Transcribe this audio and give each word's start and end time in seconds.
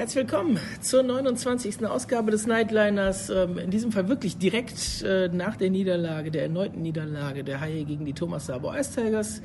Herzlich 0.00 0.30
willkommen 0.30 0.58
zur 0.80 1.02
29. 1.02 1.84
Ausgabe 1.84 2.30
des 2.30 2.46
Nightliners. 2.46 3.28
Ähm, 3.28 3.58
in 3.58 3.70
diesem 3.70 3.92
Fall 3.92 4.08
wirklich 4.08 4.38
direkt 4.38 5.02
äh, 5.02 5.28
nach 5.28 5.56
der 5.56 5.68
Niederlage, 5.68 6.30
der 6.30 6.44
erneuten 6.44 6.80
Niederlage 6.80 7.44
der 7.44 7.60
Haie 7.60 7.84
gegen 7.84 8.06
die 8.06 8.14
Thomas 8.14 8.46
Sabo 8.46 8.72
Ice 8.72 8.94
Tigers. 8.94 9.42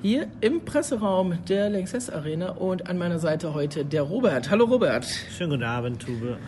Hier 0.00 0.28
im 0.42 0.64
Presseraum 0.64 1.38
der 1.48 1.70
Lanxess 1.70 2.08
Arena 2.08 2.50
und 2.50 2.88
an 2.88 2.98
meiner 2.98 3.18
Seite 3.18 3.52
heute 3.52 3.84
der 3.84 4.02
Robert. 4.02 4.48
Hallo 4.48 4.66
Robert. 4.66 5.04
Schönen 5.36 5.50
guten 5.50 5.64
Abend, 5.64 6.00
Tube. 6.00 6.38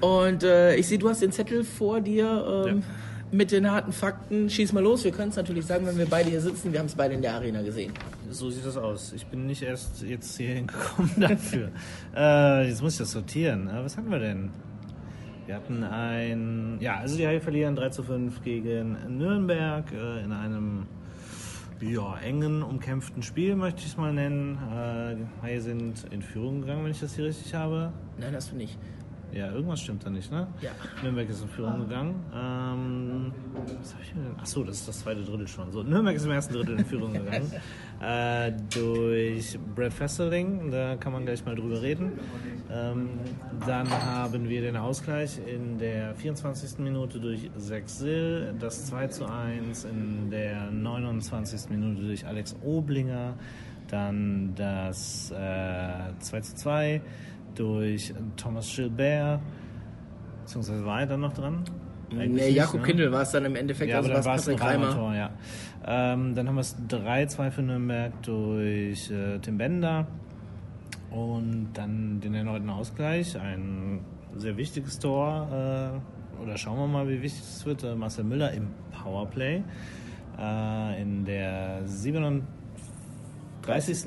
Und 0.00 0.42
äh, 0.42 0.76
ich 0.76 0.88
sehe, 0.88 0.96
du 0.96 1.10
hast 1.10 1.20
den 1.20 1.32
Zettel 1.32 1.64
vor 1.64 2.00
dir. 2.00 2.64
Ähm, 2.66 2.78
ja 2.78 2.84
mit 3.32 3.50
den 3.50 3.68
harten 3.68 3.92
Fakten. 3.92 4.48
Schieß 4.48 4.72
mal 4.72 4.84
los. 4.84 5.02
Wir 5.02 5.10
können 5.10 5.30
es 5.30 5.36
natürlich 5.36 5.66
sagen, 5.66 5.84
wenn 5.84 5.98
wir 5.98 6.06
beide 6.06 6.30
hier 6.30 6.40
sitzen. 6.40 6.72
Wir 6.72 6.78
haben 6.78 6.86
es 6.86 6.94
beide 6.94 7.14
in 7.14 7.22
der 7.22 7.34
Arena 7.34 7.60
gesehen. 7.60 7.92
So 8.30 8.50
sieht 8.50 8.66
das 8.66 8.76
aus. 8.76 9.12
Ich 9.12 9.26
bin 9.26 9.46
nicht 9.46 9.62
erst 9.62 10.02
jetzt 10.02 10.36
hier 10.36 10.54
hingekommen 10.54 11.12
dafür. 11.16 11.70
äh, 12.14 12.68
jetzt 12.68 12.82
muss 12.82 12.94
ich 12.94 12.98
das 12.98 13.12
sortieren. 13.12 13.68
Äh, 13.68 13.84
was 13.84 13.96
hatten 13.96 14.10
wir 14.10 14.18
denn? 14.18 14.50
Wir 15.46 15.54
hatten 15.54 15.84
ein, 15.84 16.78
ja, 16.80 16.96
also 16.96 17.16
die 17.16 17.26
Haie 17.26 17.40
verlieren 17.40 17.76
3 17.76 17.90
zu 17.90 18.02
5 18.02 18.42
gegen 18.42 18.96
Nürnberg 19.16 19.92
äh, 19.92 20.24
in 20.24 20.32
einem 20.32 20.86
ja, 21.80 22.16
engen, 22.18 22.62
umkämpften 22.62 23.22
Spiel, 23.22 23.54
möchte 23.54 23.80
ich 23.80 23.86
es 23.86 23.96
mal 23.96 24.12
nennen. 24.12 24.58
Äh, 24.72 25.16
die 25.16 25.42
Haie 25.42 25.60
sind 25.60 26.04
in 26.10 26.22
Führung 26.22 26.62
gegangen, 26.62 26.84
wenn 26.84 26.90
ich 26.90 27.00
das 27.00 27.14
hier 27.14 27.26
richtig 27.26 27.54
habe. 27.54 27.92
Nein, 28.18 28.34
hast 28.34 28.50
du 28.50 28.56
nicht. 28.56 28.76
Ja, 29.36 29.52
irgendwas 29.52 29.80
stimmt 29.80 30.06
da 30.06 30.08
nicht, 30.08 30.30
ne? 30.32 30.46
Ja. 30.62 30.70
Nürnberg 31.02 31.28
ist 31.28 31.42
in 31.42 31.48
Führung 31.48 31.80
gegangen. 31.80 32.24
Ähm, 32.34 33.32
was 33.78 33.92
habe 33.92 34.02
ich 34.02 34.12
denn? 34.12 34.40
Achso, 34.40 34.64
das 34.64 34.76
ist 34.76 34.88
das 34.88 35.00
zweite 35.00 35.22
Drittel 35.22 35.46
schon. 35.46 35.70
So, 35.72 35.82
Nürnberg 35.82 36.16
ist 36.16 36.24
im 36.24 36.30
ersten 36.30 36.54
Drittel 36.54 36.78
in 36.78 36.86
Führung 36.86 37.12
gegangen. 37.12 37.52
äh, 38.00 38.52
durch 38.72 39.58
Brad 39.74 39.92
Fesseling, 39.92 40.70
da 40.70 40.96
kann 40.96 41.12
man 41.12 41.26
gleich 41.26 41.44
mal 41.44 41.54
drüber 41.54 41.82
reden. 41.82 42.12
Ähm, 42.70 43.10
dann 43.66 43.90
haben 43.90 44.48
wir 44.48 44.62
den 44.62 44.76
Ausgleich 44.78 45.38
in 45.46 45.78
der 45.78 46.14
24. 46.14 46.78
Minute 46.78 47.20
durch 47.20 47.50
Zach 47.58 47.86
Sill, 47.86 48.54
das 48.58 48.86
2 48.86 49.08
zu 49.08 49.26
1 49.26 49.84
in 49.84 50.30
der 50.30 50.70
29. 50.70 51.68
Minute 51.68 52.00
durch 52.00 52.26
Alex 52.26 52.56
Oblinger, 52.64 53.34
dann 53.88 54.54
das 54.54 55.30
äh, 55.30 56.18
2 56.20 56.40
zu 56.40 56.56
2 56.56 57.02
durch 57.58 58.14
Thomas 58.36 58.74
Gilbert, 58.74 59.40
beziehungsweise 60.42 60.84
war 60.84 61.00
er 61.00 61.06
dann 61.06 61.20
noch 61.20 61.32
dran? 61.32 61.64
nee, 62.12 62.50
Jakob 62.50 62.80
ne? 62.80 62.86
Kindl 62.86 63.12
war 63.12 63.22
es 63.22 63.30
dann 63.32 63.44
im 63.44 63.56
Endeffekt, 63.56 63.90
ja, 63.90 63.96
also 63.96 64.10
aber 64.10 64.20
dann 64.20 64.24
war 64.24 64.36
es 64.36 64.48
ein 64.48 64.56
Tor, 64.56 65.14
ja. 65.14 65.30
Ähm, 65.86 66.34
dann 66.34 66.48
haben 66.48 66.54
wir 66.54 66.60
es 66.60 66.76
3-2 66.88 67.50
für 67.50 67.62
Nürnberg 67.62 68.12
durch 68.22 69.10
äh, 69.10 69.38
Tim 69.40 69.58
Bender 69.58 70.06
und 71.10 71.70
dann 71.74 72.20
den 72.20 72.34
erneuten 72.34 72.70
Ausgleich, 72.70 73.38
ein 73.38 74.00
sehr 74.36 74.56
wichtiges 74.56 74.98
Tor, 74.98 75.48
äh, 75.50 76.42
oder 76.42 76.56
schauen 76.56 76.78
wir 76.78 76.86
mal, 76.86 77.08
wie 77.08 77.22
wichtig 77.22 77.40
es 77.42 77.64
wird, 77.64 77.82
äh, 77.82 77.94
Marcel 77.94 78.24
Müller 78.24 78.52
im 78.52 78.68
Powerplay 78.90 79.62
äh, 80.38 81.02
in 81.02 81.24
der 81.24 81.82
37. 81.86 82.46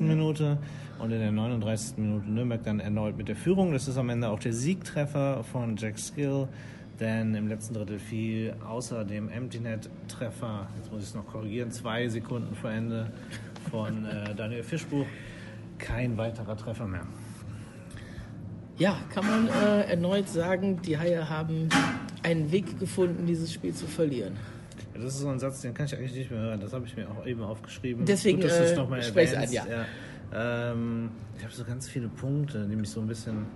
Minute 0.00 0.58
und 1.00 1.10
in 1.12 1.20
der 1.20 1.32
39. 1.32 1.98
Minute 1.98 2.30
Nürnberg 2.30 2.62
dann 2.62 2.80
erneut 2.80 3.16
mit 3.16 3.28
der 3.28 3.36
Führung. 3.36 3.72
Das 3.72 3.88
ist 3.88 3.96
am 3.96 4.10
Ende 4.10 4.28
auch 4.28 4.38
der 4.38 4.52
Siegtreffer 4.52 5.42
von 5.44 5.76
Jack 5.76 5.98
Skill, 5.98 6.48
denn 6.98 7.34
im 7.34 7.48
letzten 7.48 7.74
Drittel 7.74 7.98
fiel 7.98 8.54
außer 8.66 9.04
dem 9.04 9.28
Empty 9.28 9.60
Net 9.60 9.88
Treffer, 10.08 10.68
jetzt 10.76 10.92
muss 10.92 11.02
ich 11.02 11.08
es 11.08 11.14
noch 11.14 11.26
korrigieren, 11.26 11.70
zwei 11.70 12.08
Sekunden 12.08 12.54
vor 12.54 12.70
Ende 12.70 13.10
von 13.70 14.04
äh, 14.04 14.34
Daniel 14.34 14.62
Fischbuch, 14.62 15.06
kein 15.78 16.16
weiterer 16.16 16.56
Treffer 16.56 16.86
mehr. 16.86 17.06
Ja, 18.76 18.98
kann 19.12 19.26
man 19.26 19.48
äh, 19.48 19.90
erneut 19.90 20.28
sagen, 20.28 20.80
die 20.82 20.96
Haie 20.96 21.28
haben 21.28 21.68
einen 22.22 22.50
Weg 22.50 22.78
gefunden, 22.78 23.26
dieses 23.26 23.52
Spiel 23.52 23.74
zu 23.74 23.86
verlieren. 23.86 24.34
Ja, 24.94 25.02
das 25.02 25.14
ist 25.14 25.20
so 25.20 25.28
ein 25.28 25.38
Satz, 25.38 25.60
den 25.60 25.74
kann 25.74 25.86
ich 25.86 25.96
eigentlich 25.96 26.14
nicht 26.14 26.30
mehr 26.30 26.40
hören. 26.40 26.60
Das 26.60 26.72
habe 26.72 26.86
ich 26.86 26.96
mir 26.96 27.06
auch 27.10 27.26
eben 27.26 27.42
aufgeschrieben. 27.42 28.04
Deswegen 28.06 28.40
Gut, 28.40 28.50
dass 28.50 28.72
äh, 28.72 28.84
mal 28.84 29.00
erwähnst. 29.00 29.36
An, 29.36 29.52
ja. 29.52 29.66
ja. 29.66 29.84
Ähm, 30.32 31.10
ich 31.36 31.44
habe 31.44 31.52
so 31.52 31.64
ganz 31.64 31.88
viele 31.88 32.08
Punkte, 32.08 32.66
die 32.66 32.76
mich 32.76 32.90
so 32.90 33.00
ein 33.00 33.06
bisschen 33.06 33.46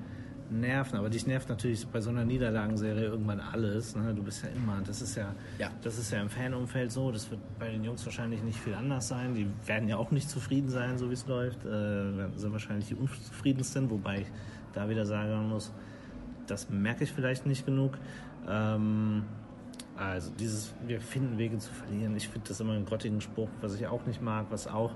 nerven. 0.50 0.98
Aber 0.98 1.10
dich 1.10 1.26
nervt 1.26 1.48
natürlich 1.48 1.86
bei 1.86 2.00
so 2.00 2.10
einer 2.10 2.24
Niederlagenserie 2.24 3.04
irgendwann 3.04 3.40
alles. 3.40 3.96
Ne? 3.96 4.14
Du 4.14 4.22
bist 4.22 4.42
ja 4.42 4.50
immer, 4.50 4.80
das 4.86 5.02
ist 5.02 5.16
ja, 5.16 5.34
ja, 5.58 5.70
das 5.82 5.98
ist 5.98 6.10
ja 6.10 6.20
im 6.20 6.28
Fanumfeld 6.28 6.92
so. 6.92 7.10
Das 7.10 7.30
wird 7.30 7.40
bei 7.58 7.70
den 7.70 7.84
Jungs 7.84 8.04
wahrscheinlich 8.04 8.42
nicht 8.42 8.58
viel 8.58 8.74
anders 8.74 9.08
sein. 9.08 9.34
Die 9.34 9.46
werden 9.66 9.88
ja 9.88 9.96
auch 9.96 10.10
nicht 10.10 10.28
zufrieden 10.28 10.68
sein, 10.68 10.98
so 10.98 11.10
wie 11.10 11.14
es 11.14 11.26
läuft. 11.26 11.64
Äh, 11.64 12.28
sind 12.36 12.52
wahrscheinlich 12.52 12.88
die 12.88 12.94
unzufriedensten, 12.94 13.90
wobei 13.90 14.22
ich 14.22 14.26
da 14.72 14.88
wieder 14.88 15.06
sagen 15.06 15.48
muss, 15.48 15.72
das 16.46 16.68
merke 16.68 17.04
ich 17.04 17.12
vielleicht 17.12 17.46
nicht 17.46 17.64
genug. 17.64 17.98
Ähm, 18.48 19.24
also 19.96 20.32
dieses, 20.38 20.74
wir 20.86 21.00
finden 21.00 21.38
Wege 21.38 21.58
zu 21.58 21.72
verlieren. 21.72 22.16
Ich 22.16 22.28
finde 22.28 22.48
das 22.48 22.60
immer 22.60 22.72
einen 22.72 22.84
grottigen 22.84 23.20
Spruch, 23.20 23.48
was 23.60 23.74
ich 23.74 23.86
auch 23.86 24.04
nicht 24.06 24.20
mag, 24.20 24.46
was 24.50 24.66
auch 24.66 24.92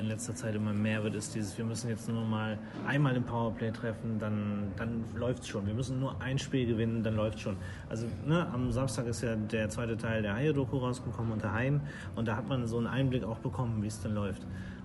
in 0.00 0.06
letzter 0.06 0.34
Zeit 0.34 0.54
immer 0.54 0.72
mehr 0.72 1.04
wird, 1.04 1.14
ist 1.14 1.34
dieses, 1.34 1.56
wir 1.56 1.64
müssen 1.64 1.88
jetzt 1.88 2.08
nur 2.08 2.24
mal 2.24 2.58
einmal 2.86 3.14
im 3.14 3.22
Powerplay 3.22 3.70
treffen, 3.70 4.18
dann, 4.18 4.72
dann 4.76 5.04
es 5.40 5.46
schon. 5.46 5.66
Wir 5.66 5.74
müssen 5.74 6.00
nur 6.00 6.20
ein 6.20 6.38
Spiel 6.38 6.66
gewinnen, 6.66 7.02
dann 7.02 7.14
läuft 7.14 7.36
es 7.36 7.42
schon. 7.42 7.56
Also 7.88 8.06
ne, 8.26 8.48
am 8.52 8.72
Samstag 8.72 9.06
ist 9.06 9.22
ja 9.22 9.36
der 9.36 9.68
zweite 9.68 9.96
Teil 9.96 10.22
der 10.22 10.34
Haie-Doku 10.34 10.76
rausgekommen 10.78 11.32
unter 11.32 11.52
Heim 11.52 11.80
und 12.16 12.26
da 12.26 12.36
hat 12.36 12.48
man 12.48 12.66
so 12.66 12.78
einen 12.78 12.88
Einblick 12.88 13.22
auch 13.22 13.38
bekommen, 13.38 13.82
wie 13.82 13.86
es 13.86 14.00
dann 14.02 14.14
läuft. 14.14 14.44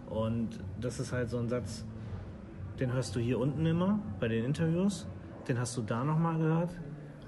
Und 0.10 0.60
das 0.80 1.00
ist 1.00 1.12
halt 1.12 1.30
so 1.32 1.40
ein 1.40 1.50
Satz, 1.50 1.84
den 2.80 2.94
hörst 2.94 3.16
du 3.16 3.20
hier 3.20 3.40
unten 3.40 3.66
immer 3.66 4.00
bei 4.20 4.28
den 4.28 4.46
Interviews, 4.46 5.08
den 5.48 5.58
hast 5.58 5.76
du 5.78 5.82
da 5.82 6.04
nochmal 6.04 6.38
gehört 6.38 6.76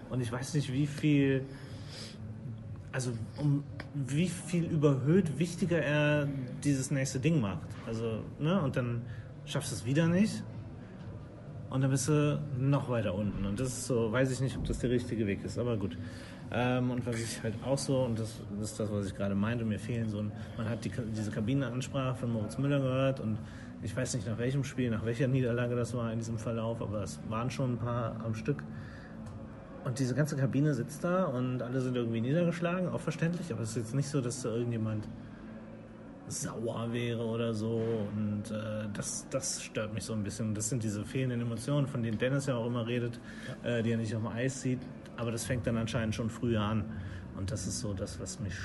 und 0.09 0.22
ich 0.22 0.31
weiß 0.31 0.53
nicht, 0.53 0.72
wie 0.72 0.85
viel 0.85 1.45
also 2.97 3.12
um 3.38 3.63
wie 3.94 4.28
viel 4.28 4.63
überhöht 4.63 5.38
wichtiger 5.38 5.78
er 5.78 6.28
dieses 6.63 6.90
nächste 6.90 7.19
Ding 7.19 7.40
macht. 7.40 7.68
Also, 7.85 8.24
ne, 8.40 8.59
und 8.59 8.75
dann 8.75 9.03
schaffst 9.46 9.72
du 9.72 9.75
es 9.75 9.85
wieder 9.85 10.08
nicht. 10.08 10.44
Und 11.69 11.81
dann 11.81 11.91
bist 11.91 12.07
du 12.07 12.41
noch 12.57 12.90
weiter 12.90 13.13
unten. 13.13 13.46
Und 13.46 13.59
das 13.59 13.68
ist 13.68 13.86
so, 13.86 14.12
weiß 14.12 14.31
ich 14.31 14.40
nicht, 14.40 14.57
ob 14.57 14.66
das 14.66 14.80
der 14.80 14.90
richtige 14.90 15.28
Weg 15.28 15.44
ist, 15.44 15.59
aber 15.59 15.78
gut. 15.78 15.96
Ähm, 16.52 16.90
und 16.90 17.06
was 17.06 17.19
ich 17.19 17.44
halt 17.44 17.53
auch 17.63 17.78
so, 17.78 18.00
und 18.03 18.18
das, 18.18 18.41
ist 18.59 18.80
das, 18.80 18.91
was 18.91 19.06
ich 19.06 19.13
gerade 19.13 19.36
meinte, 19.36 19.63
mir 19.63 19.78
fehlen 19.78 20.09
so 20.09 20.18
ein, 20.18 20.31
man 20.57 20.68
hat 20.68 20.84
die, 20.84 20.91
diese 21.16 21.30
Kabinenansprache 21.30 22.16
von 22.16 22.31
Moritz 22.31 22.57
Müller 22.57 22.80
gehört 22.80 23.19
und 23.19 23.38
ich 23.84 23.96
weiß 23.96 24.16
nicht 24.16 24.25
nach 24.25 24.40
welchem 24.40 24.63
Spiel, 24.63 24.90
nach 24.90 25.06
welcher 25.06 25.28
Niederlage 25.28 25.75
das 25.75 25.94
war 25.94 26.12
in 26.12 26.18
diesem 26.18 26.40
Verlauf, 26.40 26.81
aber 26.81 27.03
es 27.03 27.19
waren 27.30 27.52
schon 27.52 27.74
ein 27.74 27.78
paar 27.78 28.16
am 28.25 28.34
Stück. 28.34 28.63
Und 29.88 30.00
diese 30.00 30.14
ganze 30.14 30.36
Kabine 30.36 30.74
sitzt 30.74 31.06
da 31.06 31.24
und 31.24 31.62
alle 31.62 31.80
sind 31.80 31.96
irgendwie 31.96 32.20
niedergeschlagen, 32.20 32.90
auch 32.90 33.00
verständlich, 33.00 33.53
aber 33.53 33.62
es 33.62 33.70
ist 33.70 33.78
jetzt 33.78 33.96
nicht 33.96 34.09
so, 34.09 34.20
dass 34.20 34.42
da 34.42 34.50
irgendjemand 34.50 35.08
sauer 36.28 36.92
wäre 36.92 37.24
oder 37.24 37.53
so. 37.53 37.81
Und 38.14 38.52
äh, 38.52 38.90
das, 38.94 39.25
das 39.30 39.64
stört 39.64 39.94
mich 39.94 40.03
so 40.03 40.12
ein 40.12 40.25
bisschen. 40.25 40.53
Das 40.53 40.68
sind 40.68 40.84
diese 40.84 41.06
fehlenden 41.06 41.40
Emotionen, 41.40 41.88
von 41.88 42.03
denen 42.03 42.18
Dennis 42.18 42.48
ja 42.48 42.58
auch 42.58 42.68
immer 42.68 42.86
redet, 42.86 43.18
ja. 43.64 43.78
äh, 43.78 43.81
die 43.81 43.92
er 43.92 43.98
nicht 43.98 44.14
auf 44.14 44.24
dem 44.24 44.28
Eis 44.28 44.59
sieht. 44.62 44.81
Aber 45.16 45.31
das 45.31 45.46
fängt 45.46 45.66
dann 45.66 45.78
anscheinend 45.78 46.14
schon 46.14 46.30
früher 46.30 46.59
an. 46.59 46.84
Und 47.38 47.50
das 47.50 47.66
ist 47.66 47.80
so 47.80 47.94
das, 47.94 48.19
was 48.19 48.42
mich 48.42 48.56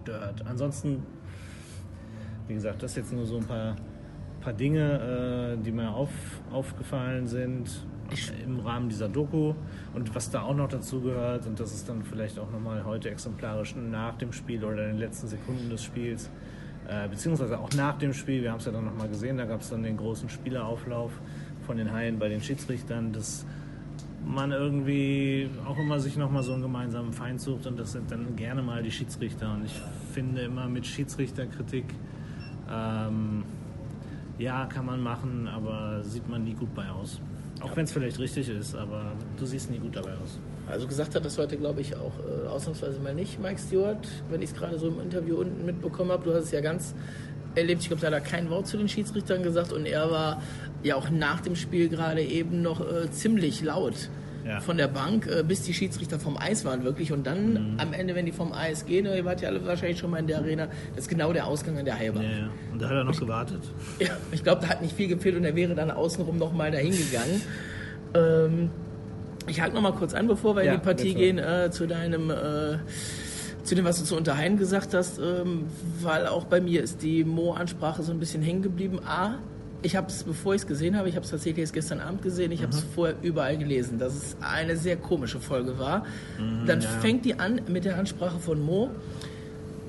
stört. 0.00 0.46
Ansonsten, 0.46 1.02
wie 2.48 2.54
gesagt, 2.54 2.82
das 2.82 2.96
jetzt 2.96 3.12
nur 3.12 3.26
so 3.26 3.36
ein 3.36 3.44
paar, 3.44 3.76
paar 4.40 4.54
Dinge, 4.54 5.58
äh, 5.58 5.62
die 5.62 5.70
mir 5.70 5.90
auf, 5.90 6.08
aufgefallen 6.50 7.26
sind 7.26 7.68
im 8.44 8.60
Rahmen 8.60 8.88
dieser 8.88 9.08
Doku. 9.08 9.54
Und 9.94 10.14
was 10.14 10.30
da 10.30 10.42
auch 10.42 10.54
noch 10.54 10.68
dazu 10.68 11.00
gehört, 11.00 11.46
und 11.46 11.58
das 11.58 11.72
ist 11.72 11.88
dann 11.88 12.02
vielleicht 12.02 12.38
auch 12.38 12.50
nochmal 12.50 12.84
heute 12.84 13.10
exemplarisch 13.10 13.74
nach 13.76 14.16
dem 14.16 14.32
Spiel 14.32 14.64
oder 14.64 14.84
in 14.84 14.92
den 14.92 14.98
letzten 14.98 15.28
Sekunden 15.28 15.70
des 15.70 15.82
Spiels, 15.82 16.30
äh, 16.88 17.08
beziehungsweise 17.08 17.58
auch 17.58 17.70
nach 17.74 17.98
dem 17.98 18.12
Spiel, 18.12 18.42
wir 18.42 18.50
haben 18.50 18.58
es 18.58 18.66
ja 18.66 18.72
dann 18.72 18.84
nochmal 18.84 19.08
gesehen, 19.08 19.36
da 19.36 19.44
gab 19.44 19.60
es 19.60 19.70
dann 19.70 19.82
den 19.82 19.96
großen 19.96 20.28
Spielerauflauf 20.28 21.12
von 21.66 21.76
den 21.76 21.92
Haien 21.92 22.18
bei 22.18 22.28
den 22.28 22.40
Schiedsrichtern, 22.40 23.12
dass 23.12 23.46
man 24.24 24.52
irgendwie 24.52 25.50
auch 25.66 25.78
immer 25.78 26.00
sich 26.00 26.16
nochmal 26.16 26.42
so 26.42 26.52
einen 26.52 26.62
gemeinsamen 26.62 27.12
Feind 27.12 27.40
sucht 27.40 27.66
und 27.66 27.78
das 27.78 27.92
sind 27.92 28.10
dann 28.10 28.36
gerne 28.36 28.62
mal 28.62 28.82
die 28.82 28.90
Schiedsrichter. 28.90 29.52
Und 29.52 29.64
ich 29.64 29.80
finde 30.12 30.42
immer 30.42 30.68
mit 30.68 30.86
Schiedsrichterkritik, 30.86 31.86
ähm, 32.70 33.44
ja, 34.38 34.66
kann 34.66 34.86
man 34.86 35.02
machen, 35.02 35.48
aber 35.48 36.02
sieht 36.02 36.28
man 36.28 36.44
nie 36.44 36.54
gut 36.54 36.74
bei 36.74 36.88
aus. 36.88 37.20
Auch 37.62 37.76
wenn 37.76 37.84
es 37.84 37.92
vielleicht 37.92 38.18
richtig 38.18 38.48
ist, 38.48 38.74
aber 38.74 39.12
du 39.38 39.46
siehst 39.46 39.70
nie 39.70 39.78
gut 39.78 39.94
dabei 39.94 40.10
aus. 40.22 40.38
Also 40.68 40.86
gesagt 40.86 41.14
hat 41.14 41.24
das 41.24 41.38
heute, 41.38 41.56
glaube 41.56 41.80
ich, 41.80 41.94
auch 41.96 42.12
äh, 42.18 42.48
ausnahmsweise 42.48 42.98
mal 43.00 43.14
nicht, 43.14 43.40
Mike 43.40 43.58
Stewart, 43.58 44.06
wenn 44.30 44.42
ich 44.42 44.50
es 44.50 44.56
gerade 44.56 44.78
so 44.78 44.88
im 44.88 45.00
Interview 45.00 45.36
unten 45.36 45.64
mitbekommen 45.64 46.10
habe. 46.10 46.24
Du 46.24 46.34
hast 46.34 46.44
es 46.44 46.50
ja 46.50 46.60
ganz 46.60 46.94
erlebt. 47.54 47.82
Ich 47.82 47.88
glaube, 47.88 48.00
da 48.00 48.08
hat 48.08 48.14
er 48.14 48.20
kein 48.20 48.50
Wort 48.50 48.66
zu 48.66 48.76
den 48.76 48.88
Schiedsrichtern 48.88 49.42
gesagt 49.42 49.72
und 49.72 49.86
er 49.86 50.10
war 50.10 50.42
ja 50.82 50.96
auch 50.96 51.10
nach 51.10 51.40
dem 51.40 51.56
Spiel 51.56 51.88
gerade 51.88 52.22
eben 52.22 52.62
noch 52.62 52.80
äh, 52.80 53.10
ziemlich 53.10 53.62
laut 53.62 54.08
ja. 54.46 54.60
von 54.60 54.76
der 54.76 54.88
Bank, 54.88 55.26
äh, 55.26 55.42
bis 55.42 55.62
die 55.62 55.74
Schiedsrichter 55.74 56.18
vom 56.18 56.36
Eis 56.36 56.64
waren 56.64 56.84
wirklich. 56.84 57.12
Und 57.12 57.26
dann 57.26 57.52
mhm. 57.52 57.80
am 57.80 57.92
Ende, 57.92 58.14
wenn 58.14 58.26
die 58.26 58.32
vom 58.32 58.52
Eis 58.52 58.86
gehen, 58.86 59.06
ihr 59.06 59.24
wart 59.24 59.40
ja 59.40 59.48
alle 59.48 59.64
wahrscheinlich 59.64 59.98
schon 59.98 60.10
mal 60.10 60.18
in 60.18 60.26
der 60.26 60.38
Arena, 60.38 60.68
das 60.94 61.04
ist 61.04 61.08
genau 61.08 61.32
der 61.32 61.46
Ausgang 61.46 61.78
an 61.78 61.84
der 61.84 61.98
Heilbahn. 61.98 62.22
Ja, 62.22 62.30
ja. 62.30 62.50
Und 62.72 62.82
da 62.82 62.88
hat 62.88 62.96
er 62.96 63.04
noch 63.04 63.18
gewartet. 63.18 63.62
Ja, 63.98 64.16
ich 64.30 64.42
glaube, 64.42 64.62
da 64.62 64.68
hat 64.68 64.82
nicht 64.82 64.96
viel 64.96 65.08
gefehlt 65.08 65.36
und 65.36 65.44
er 65.44 65.54
wäre 65.54 65.74
dann 65.74 65.90
außenrum 65.90 66.38
nochmal 66.38 66.70
dahin 66.70 66.92
gegangen. 66.92 67.42
Ähm, 68.14 68.70
ich 69.46 69.60
halte 69.60 69.74
noch 69.74 69.82
mal 69.82 69.92
kurz 69.92 70.14
an, 70.14 70.28
bevor 70.28 70.56
wir 70.56 70.62
in 70.62 70.72
die 70.72 70.78
Partie 70.78 71.14
gehen, 71.14 71.38
äh, 71.38 71.70
zu 71.70 71.86
deinem, 71.86 72.30
äh, 72.30 72.78
zu 73.64 73.74
dem, 73.74 73.84
was 73.84 73.98
du 73.98 74.04
zu 74.04 74.16
Unterheim 74.16 74.56
gesagt 74.56 74.94
hast, 74.94 75.18
ähm, 75.18 75.66
weil 76.00 76.26
auch 76.26 76.44
bei 76.44 76.60
mir 76.60 76.82
ist 76.82 77.02
die 77.02 77.24
Mo-Ansprache 77.24 78.02
so 78.02 78.12
ein 78.12 78.18
bisschen 78.18 78.42
hängen 78.42 78.62
geblieben. 78.62 79.00
A, 79.04 79.38
ich 79.82 79.96
habe 79.96 80.08
es, 80.08 80.22
bevor 80.22 80.54
ich 80.54 80.62
es 80.62 80.66
gesehen 80.66 80.96
habe, 80.96 81.08
ich 81.08 81.16
habe 81.16 81.24
es 81.24 81.30
tatsächlich 81.30 81.62
erst 81.62 81.72
gestern 81.72 82.00
Abend 82.00 82.22
gesehen, 82.22 82.52
ich 82.52 82.60
mhm. 82.60 82.64
habe 82.64 82.76
es 82.76 82.84
vorher 82.94 83.16
überall 83.22 83.58
gelesen, 83.58 83.98
dass 83.98 84.14
es 84.14 84.36
eine 84.40 84.76
sehr 84.76 84.96
komische 84.96 85.40
Folge 85.40 85.78
war. 85.78 86.06
Mhm, 86.38 86.66
Dann 86.66 86.80
ja. 86.80 86.88
fängt 87.00 87.24
die 87.24 87.38
an 87.38 87.60
mit 87.68 87.84
der 87.84 87.98
Ansprache 87.98 88.38
von 88.38 88.60
Mo. 88.60 88.90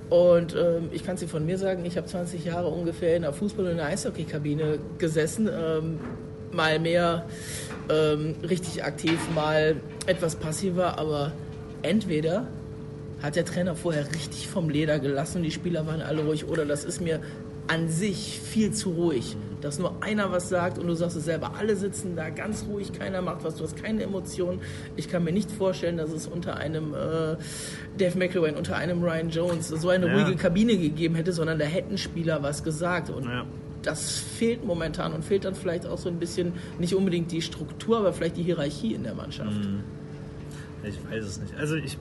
Und 0.10 0.56
ähm, 0.56 0.90
ich 0.92 1.04
kann 1.04 1.16
es 1.16 1.22
dir 1.22 1.28
von 1.28 1.46
mir 1.46 1.58
sagen, 1.58 1.86
ich 1.86 1.98
habe 1.98 2.06
20 2.06 2.46
Jahre 2.46 2.68
ungefähr 2.68 3.16
in 3.16 3.24
der 3.24 3.34
Fußball- 3.34 3.66
und 3.66 3.72
in 3.72 3.78
der 3.78 3.88
Eishockeykabine 3.88 4.80
gesessen. 4.98 5.50
Ähm, 5.52 6.00
mal 6.54 6.80
mehr 6.80 7.26
ähm, 7.90 8.36
richtig 8.48 8.84
aktiv, 8.84 9.20
mal 9.34 9.76
etwas 10.06 10.36
passiver, 10.36 11.00
aber 11.00 11.32
entweder 11.82 12.48
hat 13.22 13.36
der 13.36 13.46
Trainer 13.46 13.76
vorher 13.76 14.12
richtig 14.14 14.48
vom 14.48 14.70
Leder 14.70 15.00
gelassen 15.00 15.38
und 15.38 15.44
die 15.44 15.52
Spieler 15.52 15.88
waren 15.88 16.02
alle 16.02 16.24
ruhig 16.26 16.48
oder 16.48 16.66
das 16.66 16.84
ist 16.84 17.02
mir 17.02 17.22
an 17.68 17.88
sich 17.88 18.40
viel 18.40 18.72
zu 18.72 18.92
ruhig, 18.92 19.38
dass 19.62 19.80
nur 19.80 20.04
einer 20.04 20.32
was 20.32 20.50
sagt 20.50 20.78
und 20.78 20.88
du 20.88 20.96
sagst 20.96 21.16
es 21.16 21.26
selber, 21.26 21.54
alle 21.58 21.76
sitzen 21.76 22.16
da 22.16 22.30
ganz 22.30 22.66
ruhig, 22.68 22.92
keiner 22.92 23.22
macht 23.22 23.44
was, 23.44 23.56
du 23.56 23.64
hast 23.64 23.82
keine 23.82 24.04
Emotionen. 24.04 24.60
Ich 24.96 25.08
kann 25.08 25.24
mir 25.24 25.32
nicht 25.32 25.52
vorstellen, 25.52 25.98
dass 25.98 26.12
es 26.12 26.28
unter 26.28 26.58
einem 26.58 26.94
äh, 26.94 27.38
Dave 27.98 28.18
McElwain, 28.18 28.56
unter 28.56 28.76
einem 28.76 29.02
Ryan 29.02 29.30
Jones 29.30 29.70
so 29.70 29.90
eine 29.90 30.08
ja. 30.08 30.14
ruhige 30.14 30.36
Kabine 30.36 30.78
gegeben 30.78 31.16
hätte, 31.16 31.32
sondern 31.32 31.60
da 31.60 31.66
hätten 31.66 31.98
Spieler 31.98 32.44
was 32.44 32.64
gesagt 32.64 33.10
und 33.10 33.26
ja. 33.26 33.46
das 33.82 34.18
fehlt 34.20 34.66
momentan 34.66 35.14
und 35.14 35.24
fehlt 35.24 35.46
dann 35.46 35.56
vielleicht 35.56 35.86
auch 35.86 35.98
so 35.98 36.10
ein 36.10 36.20
bisschen, 36.20 36.54
nicht 36.80 36.94
unbedingt 36.94 37.32
die 37.32 37.42
Struktur, 37.42 38.00
aber 38.00 38.12
vielleicht 38.12 38.38
die 38.38 38.44
Hierarchie 38.44 38.94
in 38.94 39.04
der 39.04 39.16
Mannschaft. 39.16 39.64
Mhm. 39.64 39.84
Ich 40.84 41.00
weiß 41.10 41.24
es 41.24 41.40
nicht. 41.40 41.56
Also 41.56 41.76
ich 41.76 41.98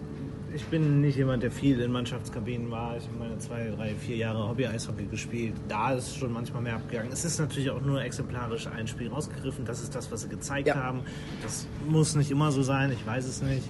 ich 0.54 0.64
bin 0.66 1.00
nicht 1.00 1.16
jemand, 1.16 1.42
der 1.42 1.50
viel 1.50 1.80
in 1.80 1.92
Mannschaftskabinen 1.92 2.70
war. 2.70 2.96
Ich 2.96 3.04
habe 3.04 3.18
meine 3.18 3.38
zwei, 3.38 3.70
drei, 3.76 3.94
vier 3.94 4.16
Jahre 4.16 4.48
Hobby-Eishockey 4.48 5.06
gespielt. 5.06 5.54
Da 5.68 5.92
ist 5.92 6.16
schon 6.16 6.32
manchmal 6.32 6.62
mehr 6.62 6.76
abgegangen. 6.76 7.10
Es 7.12 7.24
ist 7.24 7.38
natürlich 7.38 7.70
auch 7.70 7.80
nur 7.80 8.02
exemplarisch 8.02 8.66
ein 8.66 8.86
Spiel 8.86 9.08
rausgegriffen. 9.08 9.64
Das 9.64 9.82
ist 9.82 9.94
das, 9.94 10.10
was 10.10 10.22
sie 10.22 10.28
gezeigt 10.28 10.68
ja. 10.68 10.74
haben. 10.74 11.00
Das 11.42 11.66
muss 11.88 12.14
nicht 12.14 12.30
immer 12.30 12.52
so 12.52 12.62
sein, 12.62 12.92
ich 12.92 13.06
weiß 13.06 13.26
es 13.26 13.42
nicht. 13.42 13.68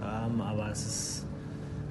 Ähm, 0.00 0.40
aber 0.40 0.70
es 0.70 0.86
ist, 0.86 1.26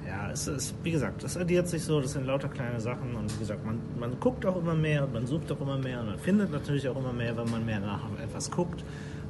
ja, 0.06 0.30
es 0.30 0.48
ist, 0.48 0.74
wie 0.82 0.90
gesagt, 0.90 1.22
das 1.22 1.36
addiert 1.36 1.68
sich 1.68 1.84
so. 1.84 2.00
Das 2.00 2.12
sind 2.12 2.26
lauter 2.26 2.48
kleine 2.48 2.80
Sachen. 2.80 3.14
Und 3.14 3.32
wie 3.34 3.40
gesagt, 3.40 3.64
man, 3.64 3.80
man 3.98 4.18
guckt 4.18 4.44
auch 4.44 4.56
immer 4.56 4.74
mehr 4.74 5.04
und 5.04 5.12
man 5.12 5.26
sucht 5.26 5.52
auch 5.52 5.60
immer 5.60 5.78
mehr. 5.78 6.00
Und 6.00 6.06
man 6.06 6.18
findet 6.18 6.50
natürlich 6.50 6.88
auch 6.88 6.96
immer 6.96 7.12
mehr, 7.12 7.36
wenn 7.36 7.50
man 7.50 7.64
mehr 7.64 7.80
nach 7.80 8.02
etwas 8.22 8.50
guckt. 8.50 8.84